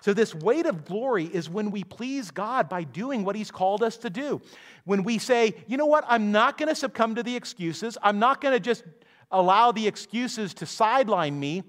[0.00, 3.82] So, this weight of glory is when we please God by doing what He's called
[3.82, 4.40] us to do.
[4.84, 8.18] When we say, you know what, I'm not going to succumb to the excuses, I'm
[8.18, 8.84] not going to just
[9.30, 11.62] allow the excuses to sideline me.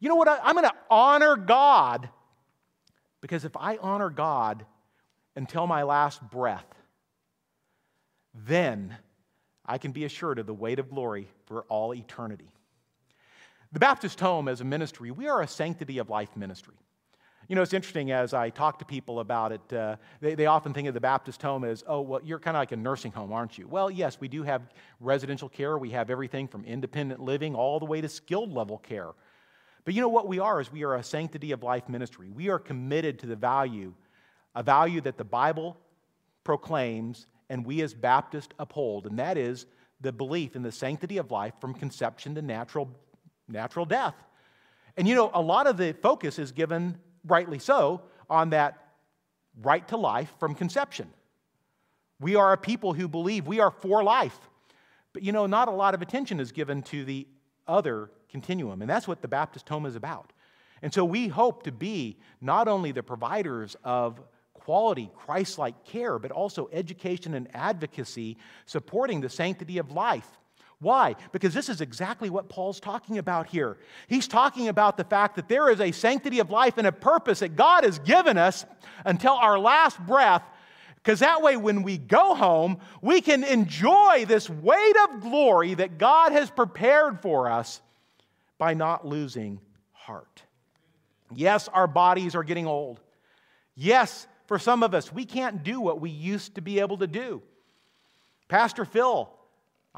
[0.00, 2.08] You know what, I'm going to honor God
[3.20, 4.64] because if I honor God
[5.36, 6.66] until my last breath,
[8.34, 8.96] then
[9.64, 12.50] I can be assured of the weight of glory for all eternity.
[13.72, 16.74] The Baptist Home, as a ministry, we are a sanctity of life ministry.
[17.48, 20.74] You know, it's interesting as I talk to people about it, uh, they, they often
[20.74, 23.32] think of the Baptist home as, oh, well, you're kind of like a nursing home,
[23.32, 23.66] aren't you?
[23.66, 24.62] Well, yes, we do have
[25.00, 25.78] residential care.
[25.78, 29.12] We have everything from independent living all the way to skilled level care.
[29.86, 32.28] But you know what we are is we are a sanctity of life ministry.
[32.28, 33.94] We are committed to the value,
[34.54, 35.78] a value that the Bible
[36.44, 39.64] proclaims and we as Baptists uphold, and that is
[40.02, 42.90] the belief in the sanctity of life from conception to natural,
[43.48, 44.14] natural death.
[44.98, 48.88] And you know, a lot of the focus is given rightly so, on that
[49.62, 51.08] right to life from conception.
[52.20, 54.38] We are a people who believe we are for life.
[55.12, 57.26] But you know, not a lot of attention is given to the
[57.66, 60.32] other continuum, and that's what the Baptist home is about.
[60.82, 64.20] And so we hope to be not only the providers of
[64.52, 70.28] quality, Christ like care, but also education and advocacy supporting the sanctity of life
[70.80, 71.16] why?
[71.32, 73.78] Because this is exactly what Paul's talking about here.
[74.06, 77.40] He's talking about the fact that there is a sanctity of life and a purpose
[77.40, 78.64] that God has given us
[79.04, 80.42] until our last breath.
[80.94, 85.98] Because that way, when we go home, we can enjoy this weight of glory that
[85.98, 87.80] God has prepared for us
[88.56, 89.60] by not losing
[89.92, 90.42] heart.
[91.34, 93.00] Yes, our bodies are getting old.
[93.74, 97.06] Yes, for some of us, we can't do what we used to be able to
[97.06, 97.42] do.
[98.48, 99.28] Pastor Phil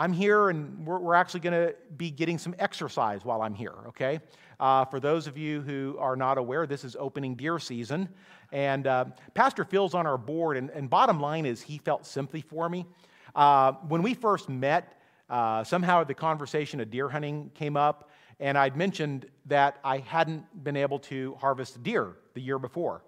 [0.01, 3.75] I'm here and we're, we're actually going to be getting some exercise while I'm here,
[3.89, 4.21] okay?
[4.59, 8.09] Uh, for those of you who are not aware, this is opening deer season.
[8.51, 12.41] And uh, Pastor Phil's on our board, and, and, bottom line is he felt sympathy
[12.41, 12.87] for me.
[13.35, 14.99] Uh, when we first met,
[15.29, 18.09] uh, somehow the conversation of deer hunting came up,
[18.41, 23.03] and I'd mentioned that I hadn't been able to harvest deer the year before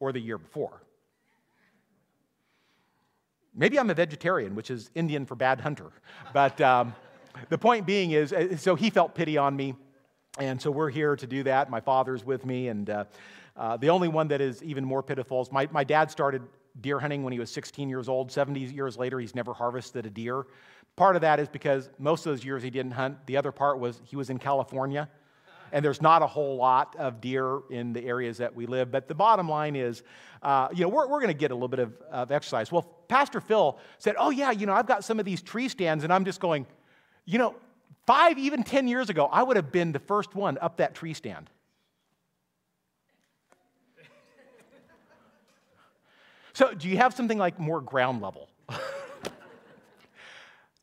[0.00, 0.85] or the year before.
[3.56, 5.90] Maybe I'm a vegetarian, which is Indian for bad hunter.
[6.34, 6.94] But um,
[7.48, 9.74] the point being is, uh, so he felt pity on me.
[10.38, 11.70] And so we're here to do that.
[11.70, 12.68] My father's with me.
[12.68, 13.04] And uh,
[13.56, 16.42] uh, the only one that is even more pitiful is my, my dad started
[16.82, 18.30] deer hunting when he was 16 years old.
[18.30, 20.44] 70 years later, he's never harvested a deer.
[20.94, 23.26] Part of that is because most of those years he didn't hunt.
[23.26, 25.08] The other part was he was in California
[25.72, 28.90] and there's not a whole lot of deer in the areas that we live.
[28.90, 30.02] But the bottom line is,
[30.42, 32.70] uh, you know, we're, we're going to get a little bit of, of exercise.
[32.70, 36.04] Well, Pastor Phil said, Oh, yeah, you know, I've got some of these tree stands,
[36.04, 36.66] and I'm just going,
[37.24, 37.54] you know,
[38.06, 41.14] five, even 10 years ago, I would have been the first one up that tree
[41.14, 41.50] stand.
[46.52, 48.48] So, do you have something like more ground level?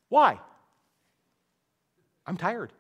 [0.10, 0.40] Why?
[2.28, 2.72] I'm tired.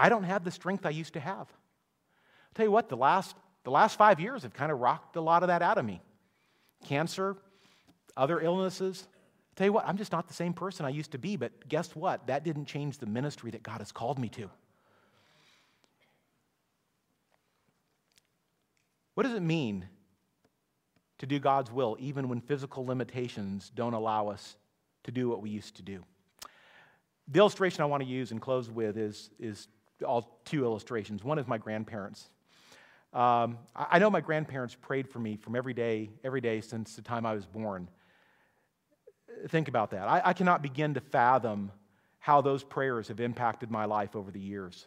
[0.00, 1.36] I don't have the strength I used to have.
[1.36, 5.20] I'll tell you what, the last, the last five years have kind of rocked a
[5.20, 6.00] lot of that out of me.
[6.86, 7.36] Cancer,
[8.16, 9.06] other illnesses.
[9.06, 11.68] I'll tell you what, I'm just not the same person I used to be, but
[11.68, 12.28] guess what?
[12.28, 14.48] That didn't change the ministry that God has called me to.
[19.14, 19.86] What does it mean
[21.18, 24.56] to do God's will even when physical limitations don't allow us
[25.04, 26.02] to do what we used to do?
[27.28, 29.68] The illustration I want to use and close with is, is
[30.06, 31.24] all two illustrations.
[31.24, 32.28] One is my grandparents.
[33.12, 37.02] Um, I know my grandparents prayed for me from every day, every day since the
[37.02, 37.88] time I was born.
[39.48, 40.06] Think about that.
[40.06, 41.72] I, I cannot begin to fathom
[42.18, 44.86] how those prayers have impacted my life over the years.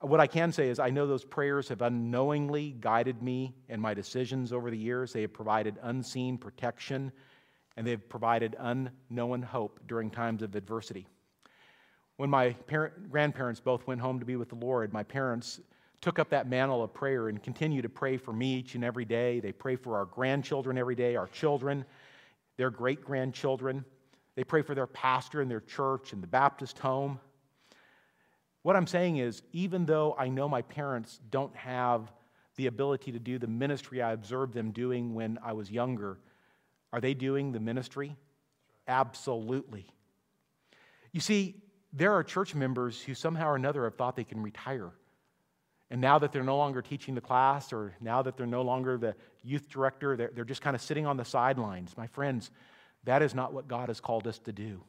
[0.00, 3.94] What I can say is, I know those prayers have unknowingly guided me in my
[3.94, 5.12] decisions over the years.
[5.12, 7.12] They have provided unseen protection,
[7.76, 11.06] and they've provided unknown hope during times of adversity.
[12.22, 15.58] When my parent, grandparents both went home to be with the Lord, my parents
[16.00, 19.04] took up that mantle of prayer and continue to pray for me each and every
[19.04, 19.40] day.
[19.40, 21.84] They pray for our grandchildren every day, our children,
[22.58, 23.84] their great grandchildren.
[24.36, 27.18] They pray for their pastor and their church and the Baptist home.
[28.62, 32.12] What I'm saying is, even though I know my parents don't have
[32.54, 36.20] the ability to do the ministry I observed them doing when I was younger,
[36.92, 38.14] are they doing the ministry?
[38.86, 39.88] Absolutely.
[41.10, 41.56] You see,
[41.92, 44.90] there are church members who somehow or another have thought they can retire.
[45.90, 48.96] And now that they're no longer teaching the class, or now that they're no longer
[48.96, 51.94] the youth director, they're, they're just kind of sitting on the sidelines.
[51.98, 52.50] My friends,
[53.04, 54.82] that is not what God has called us to do.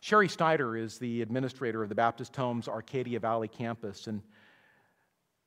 [0.00, 4.06] Sherry Snyder is the administrator of the Baptist Homes Arcadia Valley campus.
[4.06, 4.22] And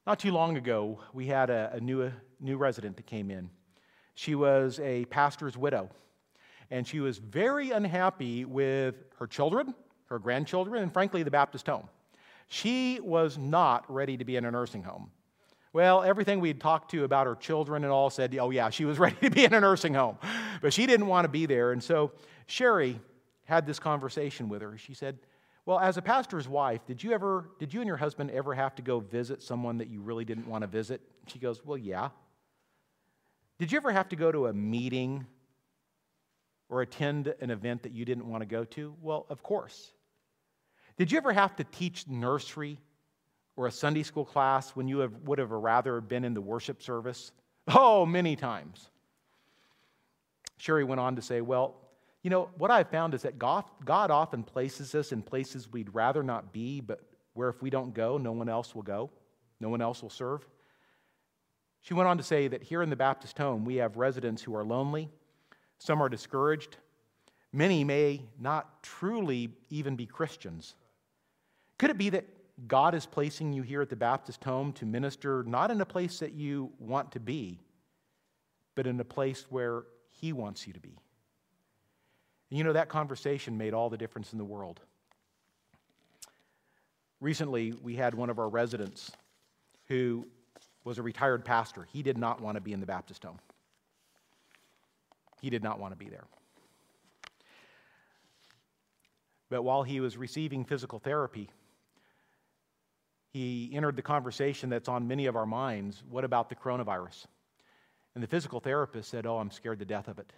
[0.06, 3.50] not too long ago, we had a, a new, a new resident that came in.
[4.14, 5.90] She was a pastor's widow,
[6.70, 9.74] and she was very unhappy with her children
[10.12, 11.90] her grandchildren, and frankly, the Baptist home.
[12.48, 15.10] She was not ready to be in a nursing home.
[15.74, 19.00] Well, everything we'd talked to about her children and all said, oh, yeah, she was
[19.06, 20.18] ready to be in a nursing home.
[20.62, 21.72] But she didn't want to be there.
[21.72, 22.12] And so
[22.46, 23.00] Sherry
[23.46, 24.78] had this conversation with her.
[24.78, 25.18] She said,
[25.66, 28.76] Well, as a pastor's wife, did you ever, did you and your husband ever have
[28.76, 31.02] to go visit someone that you really didn't want to visit?
[31.28, 32.10] She goes, Well, yeah.
[33.60, 35.26] Did you ever have to go to a meeting
[36.70, 38.96] or attend an event that you didn't want to go to?
[39.02, 39.92] Well, of course.
[40.98, 42.80] Did you ever have to teach nursery
[43.56, 46.82] or a Sunday school class when you have, would have rather been in the worship
[46.82, 47.32] service?
[47.68, 48.90] Oh, many times.
[50.58, 51.76] Sherry went on to say, Well,
[52.24, 55.94] you know, what I've found is that God, God often places us in places we'd
[55.94, 57.02] rather not be, but
[57.34, 59.10] where if we don't go, no one else will go,
[59.60, 60.48] no one else will serve.
[61.82, 64.56] She went on to say that here in the Baptist home, we have residents who
[64.56, 65.10] are lonely,
[65.80, 66.78] some are discouraged,
[67.52, 70.76] many may not truly even be Christians.
[71.82, 72.28] Could it be that
[72.68, 76.20] God is placing you here at the Baptist home to minister not in a place
[76.20, 77.60] that you want to be,
[78.76, 80.96] but in a place where He wants you to be?
[82.52, 84.80] And you know, that conversation made all the difference in the world.
[87.20, 89.12] Recently, we had one of our residents
[89.88, 90.28] who
[90.84, 91.88] was a retired pastor.
[91.92, 93.40] He did not want to be in the Baptist home,
[95.42, 96.28] he did not want to be there.
[99.50, 101.50] But while he was receiving physical therapy,
[103.32, 107.26] he entered the conversation that's on many of our minds what about the coronavirus?
[108.14, 110.32] And the physical therapist said, Oh, I'm scared to death of it.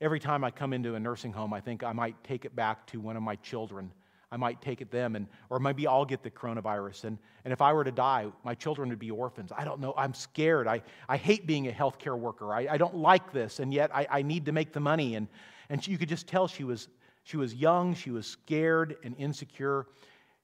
[0.00, 2.86] Every time I come into a nursing home, I think I might take it back
[2.88, 3.92] to one of my children.
[4.32, 7.04] I might take it them, and, or maybe I'll get the coronavirus.
[7.04, 9.50] And, and if I were to die, my children would be orphans.
[9.54, 9.92] I don't know.
[9.96, 10.68] I'm scared.
[10.68, 12.54] I, I hate being a healthcare worker.
[12.54, 15.16] I, I don't like this, and yet I, I need to make the money.
[15.16, 15.26] And,
[15.68, 16.88] and she, you could just tell she was,
[17.24, 19.88] she was young, she was scared and insecure.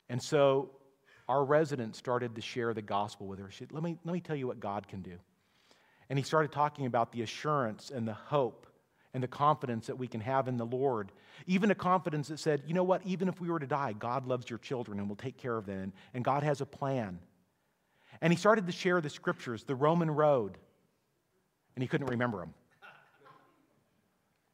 [0.09, 0.71] And so
[1.29, 3.51] our resident started to share the gospel with her.
[3.51, 5.19] She said, let, me, let me tell you what God can do.
[6.09, 8.67] And he started talking about the assurance and the hope
[9.13, 11.11] and the confidence that we can have in the Lord.
[11.47, 14.27] Even a confidence that said, you know what, even if we were to die, God
[14.27, 17.19] loves your children and will take care of them, and God has a plan.
[18.21, 20.59] And he started to share the scriptures, the Roman road,
[21.75, 22.55] and he couldn't remember them.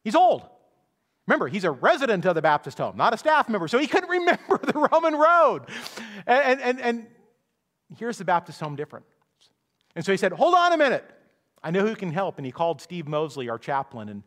[0.03, 0.43] He's old.
[1.27, 4.09] Remember, he's a resident of the Baptist home, not a staff member, so he couldn't
[4.09, 5.63] remember the Roman road.
[6.25, 7.07] And, and, and
[7.97, 9.05] here's the Baptist home different.
[9.95, 11.09] And so he said, Hold on a minute.
[11.63, 12.37] I know who can help.
[12.37, 14.23] And he called Steve Mosley, our chaplain, and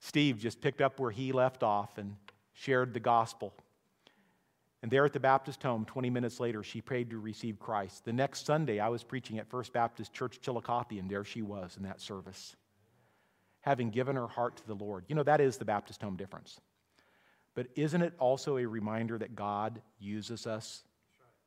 [0.00, 2.16] Steve just picked up where he left off and
[2.52, 3.54] shared the gospel.
[4.82, 8.04] And there at the Baptist home, 20 minutes later, she prayed to receive Christ.
[8.04, 11.78] The next Sunday, I was preaching at First Baptist Church Chillicothe, and there she was
[11.78, 12.54] in that service,
[13.62, 15.04] having given her heart to the Lord.
[15.08, 16.60] You know, that is the Baptist home difference.
[17.54, 20.82] But isn't it also a reminder that God uses us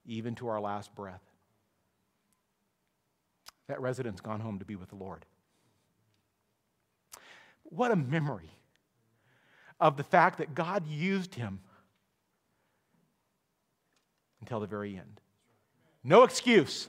[0.05, 1.21] even to our last breath?
[3.67, 5.25] That resident's gone home to be with the Lord.
[7.63, 8.49] What a memory
[9.79, 11.59] of the fact that God used him
[14.39, 15.19] until the very end.
[16.03, 16.87] No excuse,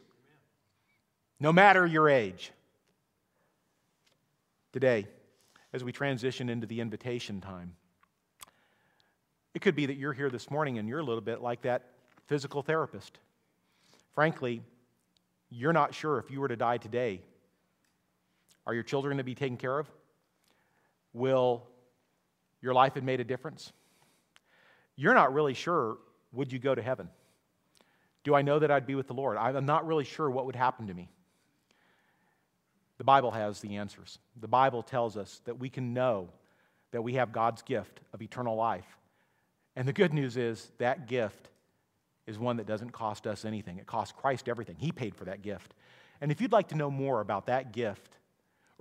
[1.41, 2.53] no matter your age.
[4.73, 5.09] Today,
[5.73, 7.75] as we transition into the invitation time,
[9.55, 11.87] it could be that you're here this morning and you're a little bit like that
[12.27, 13.19] physical therapist.
[14.15, 14.63] Frankly,
[15.51, 17.23] you're not sure if you were to die today,
[18.67, 19.89] are your children going to be taken care of?
[21.15, 21.67] Will
[22.61, 23.73] your life have made a difference?
[24.95, 25.97] You're not really sure,
[26.33, 27.09] would you go to heaven?
[28.25, 29.39] Do I know that I'd be with the Lord?
[29.39, 31.09] I'm not really sure what would happen to me.
[32.99, 34.19] The Bible has the answers.
[34.39, 36.29] The Bible tells us that we can know
[36.91, 38.98] that we have God's gift of eternal life.
[39.79, 41.51] And the good news is that gift
[42.27, 43.79] is one that doesn't cost us anything.
[43.79, 44.75] It costs Christ everything.
[44.77, 45.73] He paid for that gift.
[46.21, 48.19] And if you'd like to know more about that gift,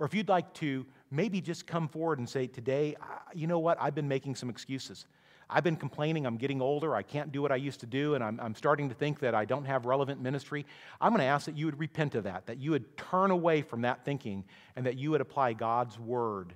[0.00, 2.96] or if you'd like to maybe just come forward and say, Today,
[3.32, 3.78] you know what?
[3.80, 5.06] I've been making some excuses.
[5.48, 8.24] I've been complaining, I'm getting older, I can't do what I used to do, and
[8.24, 10.66] I'm, I'm starting to think that I don't have relevant ministry.
[11.00, 13.62] I'm going to ask that you would repent of that, that you would turn away
[13.62, 14.44] from that thinking,
[14.74, 16.54] and that you would apply God's word,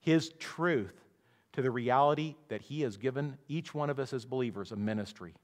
[0.00, 1.03] His truth,
[1.54, 5.34] to the reality that He has given each one of us as believers a ministry,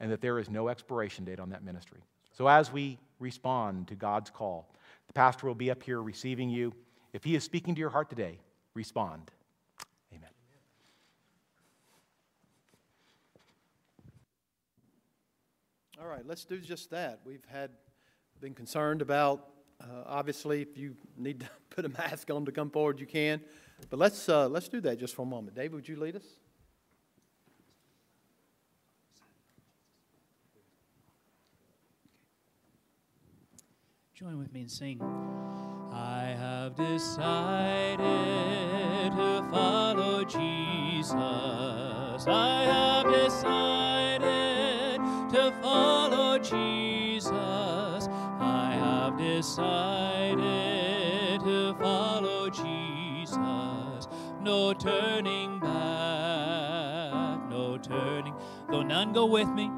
[0.00, 2.00] and that there is no expiration date on that ministry.
[2.32, 4.72] So as we respond to God's call,
[5.08, 6.72] the pastor will be up here receiving you.
[7.12, 8.38] If he is speaking to your heart today,
[8.74, 9.30] respond.
[10.12, 10.30] Amen.
[16.00, 17.20] All right, let's do just that.
[17.24, 17.70] We've had
[18.40, 19.48] been concerned about
[19.80, 23.40] uh, obviously if you need to put a mask on to come forward, you can.
[23.90, 25.54] But let's uh, let's do that just for a moment.
[25.56, 26.24] David, would you lead us?
[34.14, 35.00] Join with me and sing.
[35.92, 37.98] I have decided
[39.16, 41.12] to follow Jesus.
[42.26, 45.00] I have decided
[45.30, 47.32] to follow Jesus.
[47.32, 50.40] I have decided
[51.40, 52.83] to follow Jesus.
[53.36, 58.34] No turning back, no turning.
[58.68, 59.70] Though none go with me,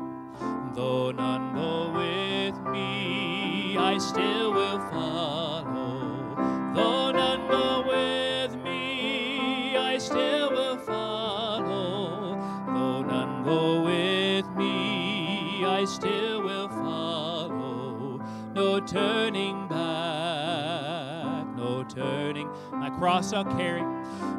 [0.74, 6.34] though none go with me, I still will follow.
[6.74, 12.34] Though none go with me, I still will follow.
[12.66, 18.20] Though none go with me, I still will follow.
[18.54, 22.50] No turning back, no turning.
[22.78, 23.82] My cross I'll carry,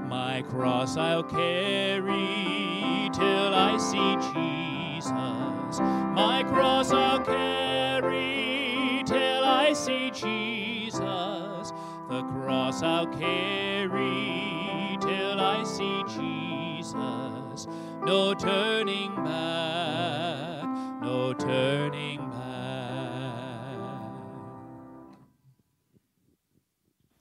[0.08, 5.80] my cross I'll carry till I see Jesus.
[5.80, 11.74] My cross I'll carry till I see Jesus.
[12.10, 17.68] The cross I'll carry till I see Jesus.
[18.06, 20.66] No turning back,
[21.02, 22.38] no turning back.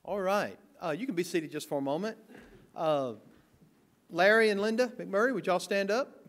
[0.04, 0.56] All right.
[0.86, 2.16] Uh, you can be seated just for a moment.
[2.76, 3.14] Uh,
[4.08, 6.24] Larry and Linda McMurray, would y'all stand up?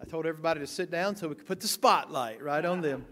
[0.00, 3.04] I told everybody to sit down so we could put the spotlight right on them.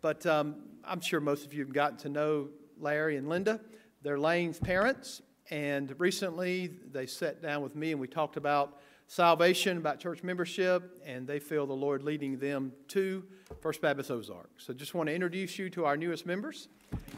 [0.00, 0.54] But um,
[0.86, 2.48] I'm sure most of you have gotten to know
[2.78, 3.60] Larry and Linda.
[4.00, 5.20] They're Lane's parents,
[5.50, 10.98] and recently they sat down with me and we talked about salvation, about church membership,
[11.04, 13.22] and they feel the Lord leading them to
[13.60, 14.48] First Baptist Ozark.
[14.56, 16.68] So just want to introduce you to our newest members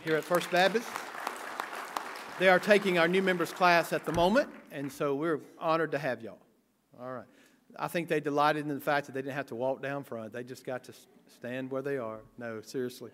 [0.03, 0.89] here at First Baptist.
[2.43, 5.99] They are taking our new members class at the moment, and so we're honored to
[6.01, 6.41] have y'all.
[7.01, 7.27] All right.
[7.79, 10.33] I think they delighted in the fact that they didn't have to walk down front.
[10.33, 10.93] They just got to
[11.33, 12.19] stand where they are.
[12.39, 13.13] No, seriously.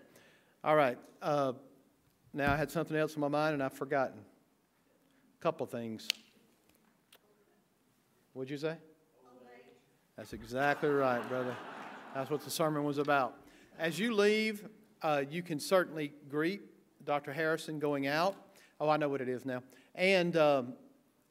[0.63, 0.97] All right.
[1.21, 1.53] Uh,
[2.33, 4.17] now I had something else in my mind and I've forgotten.
[4.17, 6.07] A couple things.
[8.33, 8.77] What'd you say?
[10.17, 11.55] That's exactly right, brother.
[12.15, 13.35] That's what the sermon was about.
[13.77, 14.67] As you leave,
[15.03, 16.61] uh, you can certainly greet
[17.05, 17.31] Dr.
[17.31, 18.35] Harrison going out.
[18.79, 19.61] Oh, I know what it is now.
[19.95, 20.73] And um,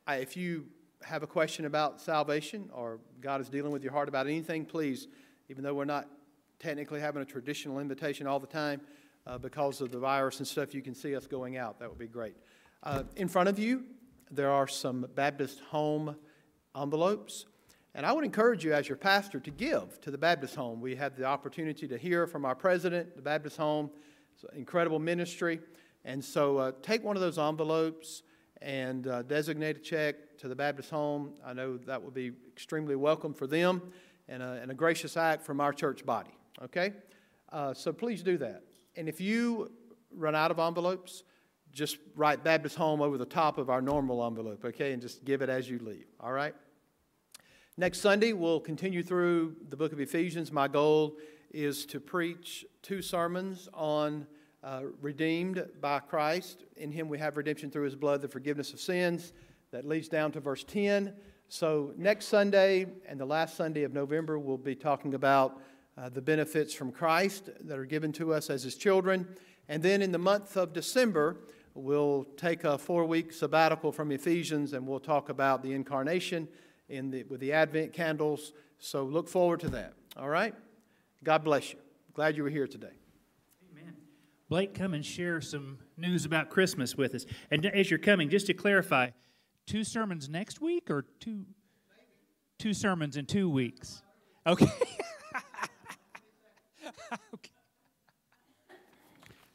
[0.07, 0.67] I, if you
[1.03, 5.09] have a question about salvation or God is dealing with your heart about anything, please,
[5.49, 6.09] even though we're not
[6.59, 8.81] technically having a traditional invitation all the time
[9.27, 11.79] uh, because of the virus and stuff, you can see us going out.
[11.79, 12.37] That would be great.
[12.83, 13.85] Uh, in front of you,
[14.31, 16.17] there are some Baptist home
[16.77, 17.47] envelopes.
[17.95, 20.81] And I would encourage you, as your pastor, to give to the Baptist home.
[20.81, 23.91] We had the opportunity to hear from our president, the Baptist home.
[24.35, 25.61] It's an incredible ministry.
[26.09, 28.23] And so uh, take one of those envelopes
[28.63, 31.35] and uh, designate a check to the Baptist home.
[31.45, 33.83] I know that would be extremely welcome for them
[34.27, 36.31] and a, and a gracious act from our church body.
[36.63, 36.95] Okay?
[37.53, 38.63] Uh, so please do that.
[38.97, 39.71] And if you
[40.11, 41.25] run out of envelopes,
[41.73, 44.95] just write Baptist home over the top of our normal envelope, okay?
[44.95, 46.55] And just give it as you leave, all right?
[47.77, 50.51] Next Sunday, we'll continue through the book of Ephesians.
[50.51, 51.19] My goal
[51.51, 54.27] is to preach two sermons on
[54.63, 56.65] uh, redeemed by Christ.
[56.77, 59.33] In him we have redemption through his blood, the forgiveness of sins.
[59.71, 61.13] That leads down to verse 10.
[61.51, 65.61] So, next Sunday and the last Sunday of November, we'll be talking about
[65.97, 69.27] uh, the benefits from Christ that are given to us as his children.
[69.69, 71.37] And then in the month of December,
[71.75, 76.49] we'll take a four week sabbatical from Ephesians and we'll talk about the incarnation
[76.89, 78.53] in the, with the Advent candles.
[78.79, 79.95] So, look forward to that.
[80.19, 80.55] All right?
[81.25, 81.79] God bless you.
[82.13, 82.93] Glad you were here today.
[84.49, 87.27] Blake, come and share some news about Christmas with us.
[87.51, 89.11] And as you're coming, just to clarify,
[89.67, 91.45] two sermons next week or two
[92.59, 94.03] two sermons in two weeks?
[94.47, 94.67] Okay.
[97.35, 97.51] okay.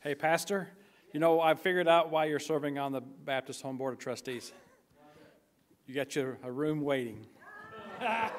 [0.01, 0.69] Hey, Pastor,
[1.11, 4.53] you know, I figured out why you're serving on the Baptist Home Board of Trustees.
[5.87, 7.25] You got your a room waiting.
[8.01, 8.29] yeah,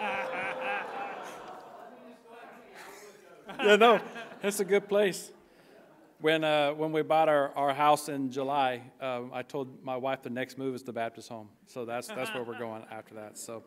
[3.59, 4.01] no,
[4.43, 5.33] it's a good place.
[6.25, 10.23] When, uh, when we bought our, our house in July, um, I told my wife
[10.23, 11.51] the next move is the Baptist home.
[11.67, 13.37] So that's, that's where we're going after that.
[13.37, 13.63] So,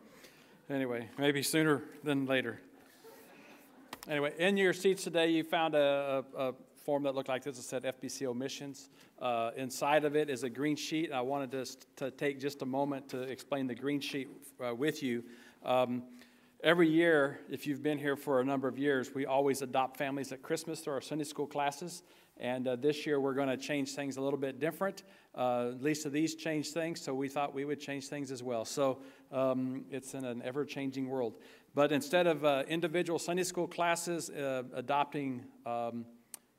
[0.68, 2.60] anyway, maybe sooner than later.
[4.08, 6.54] Anyway, in your seats today, you found a, a, a
[6.84, 7.60] form that looked like this.
[7.60, 8.88] It said FBCO missions.
[9.22, 11.12] Uh, inside of it is a green sheet.
[11.12, 11.64] I wanted to,
[12.04, 14.30] to take just a moment to explain the green sheet
[14.60, 15.22] uh, with you.
[15.64, 16.02] Um,
[16.64, 20.32] every year, if you've been here for a number of years, we always adopt families
[20.32, 22.02] at Christmas through our Sunday school classes.
[22.40, 25.02] And uh, this year we're going to change things a little bit different.
[25.34, 25.72] Uh,
[26.04, 28.64] of these change things, so we thought we would change things as well.
[28.64, 28.98] So
[29.32, 31.34] um, it's in an ever changing world.
[31.74, 36.06] But instead of uh, individual Sunday school classes uh, adopting um,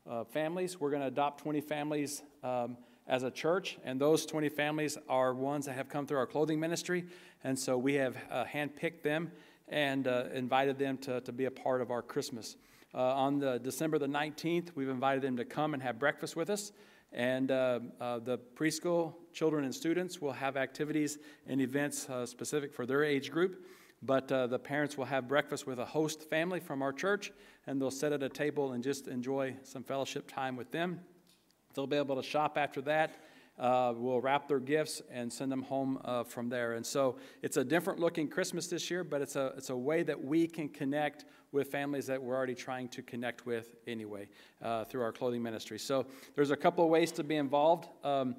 [0.10, 2.78] uh, families, we're going to adopt 20 families um,
[3.08, 3.78] as a church.
[3.84, 7.06] And those 20 families are ones that have come through our clothing ministry.
[7.44, 9.32] And so we have uh, handpicked them
[9.68, 12.56] and invited them to, to be a part of our Christmas.
[12.94, 16.50] Uh, on the December the 19th, we've invited them to come and have breakfast with
[16.50, 16.72] us.
[17.12, 21.18] And uh, uh, the preschool children and students will have activities
[21.48, 23.66] and events uh, specific for their age group.
[24.02, 27.32] But uh, the parents will have breakfast with a host family from our church,
[27.68, 31.02] and they'll sit at a table and just enjoy some fellowship time with them.
[31.74, 33.12] They'll be able to shop after that.
[33.60, 36.74] Uh, we'll wrap their gifts and send them home uh, from there.
[36.74, 40.02] And so it's a different looking Christmas this year, but it's a, it's a way
[40.04, 44.28] that we can connect with families that we're already trying to connect with anyway
[44.62, 45.80] uh, through our clothing ministry.
[45.80, 46.06] So
[46.36, 47.90] there's a couple of ways to be involved.
[48.04, 48.36] Um,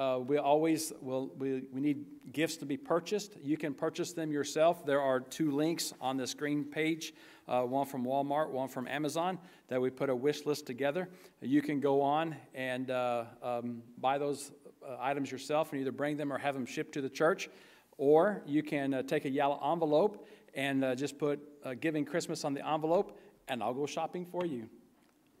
[0.00, 3.36] uh, we always will we, we need gifts to be purchased.
[3.44, 4.86] You can purchase them yourself.
[4.86, 7.12] There are two links on the screen page
[7.46, 9.38] uh, one from walmart one from amazon
[9.68, 11.10] that we put a wish list together.
[11.42, 16.16] You can go on and uh, um, buy those uh, items yourself and either bring
[16.16, 17.50] them or have them shipped to the church.
[17.98, 21.40] Or you can uh, take a yellow envelope and uh, just put
[21.80, 24.66] giving christmas on the envelope and i'll go shopping for you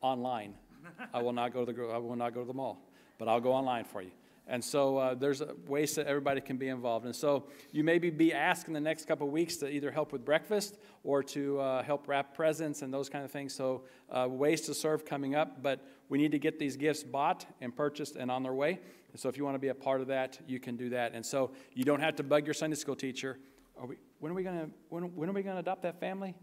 [0.02, 0.52] online.
[1.14, 2.78] I will not go to the i will not go to the mall
[3.18, 4.10] but i'll go online for you
[4.46, 7.06] and so uh, there's ways that everybody can be involved.
[7.06, 10.24] And so you maybe be asked in the next couple weeks to either help with
[10.24, 13.54] breakfast or to uh, help wrap presents and those kind of things.
[13.54, 15.62] So uh, ways to serve coming up.
[15.62, 18.80] But we need to get these gifts bought and purchased and on their way.
[19.12, 21.14] And so if you want to be a part of that, you can do that.
[21.14, 23.38] And so you don't have to bug your Sunday school teacher.
[23.78, 26.00] Are we, when are we going to when, when are we going to adopt that
[26.00, 26.34] family?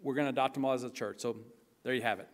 [0.00, 1.20] We're going to adopt them all as a church.
[1.20, 1.36] So
[1.82, 2.28] there you have it.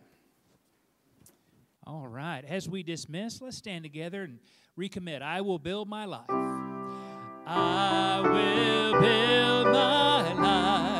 [1.87, 2.43] All right.
[2.47, 4.39] As we dismiss, let's stand together and
[4.79, 5.21] recommit.
[5.21, 6.29] I will build my life.
[7.45, 10.90] I will build my life